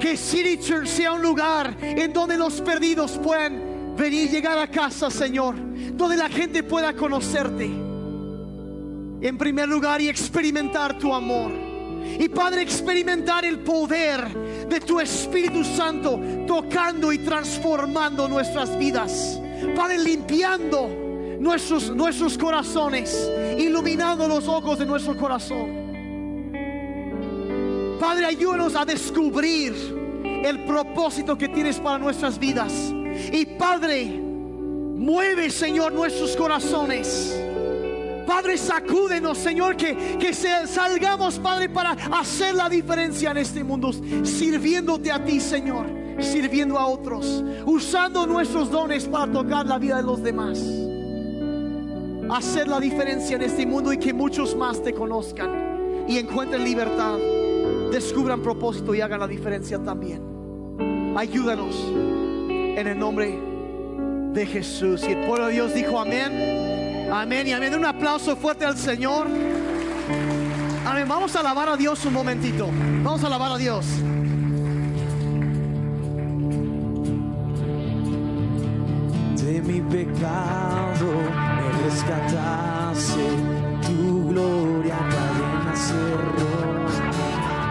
[0.00, 5.10] que City Church sea un lugar en donde los perdidos puedan venir, llegar a casa,
[5.10, 5.54] Señor,
[5.92, 7.66] donde la gente pueda conocerte.
[9.22, 11.52] En primer lugar y experimentar tu amor.
[12.18, 14.26] Y Padre, experimentar el poder
[14.68, 19.38] de tu Espíritu Santo tocando y transformando nuestras vidas.
[19.76, 20.99] Padre, limpiando
[21.40, 25.80] nuestros, nuestros corazones, iluminando los ojos de nuestro corazón.
[27.98, 29.74] Padre, ayúdanos a descubrir
[30.22, 32.72] el propósito que tienes para nuestras vidas.
[33.32, 37.36] Y Padre, mueve, Señor, nuestros corazones.
[38.26, 45.10] Padre, sacúdenos, Señor, que, que salgamos, Padre, para hacer la diferencia en este mundo, sirviéndote
[45.10, 45.86] a ti, Señor,
[46.20, 50.89] sirviendo a otros, usando nuestros dones para tocar la vida de los demás
[52.32, 57.18] hacer la diferencia en este mundo y que muchos más te conozcan y encuentren libertad,
[57.90, 60.22] descubran propósito y hagan la diferencia también.
[61.16, 61.76] Ayúdanos
[62.48, 63.38] en el nombre
[64.32, 65.02] de Jesús.
[65.08, 67.74] Y el pueblo de Dios dijo amén, amén y amén.
[67.74, 69.26] Un aplauso fuerte al Señor.
[70.86, 71.06] Amén.
[71.06, 72.68] Vamos a alabar a Dios un momentito.
[73.02, 73.86] Vamos a alabar a Dios.
[79.36, 81.49] De mi pecado
[81.90, 83.26] rescatase,
[83.86, 86.60] tu gloria cadenas cerró.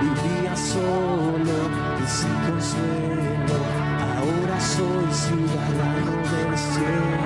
[0.01, 1.57] Vivía solo
[2.01, 3.57] y sin consuelo,
[4.15, 7.22] ahora soy ciudadano del cielo.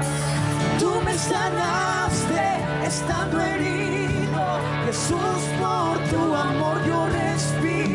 [0.79, 2.43] Tú me sanaste
[2.85, 4.43] estando herido,
[4.85, 7.92] Jesús, por tu amor yo respiro.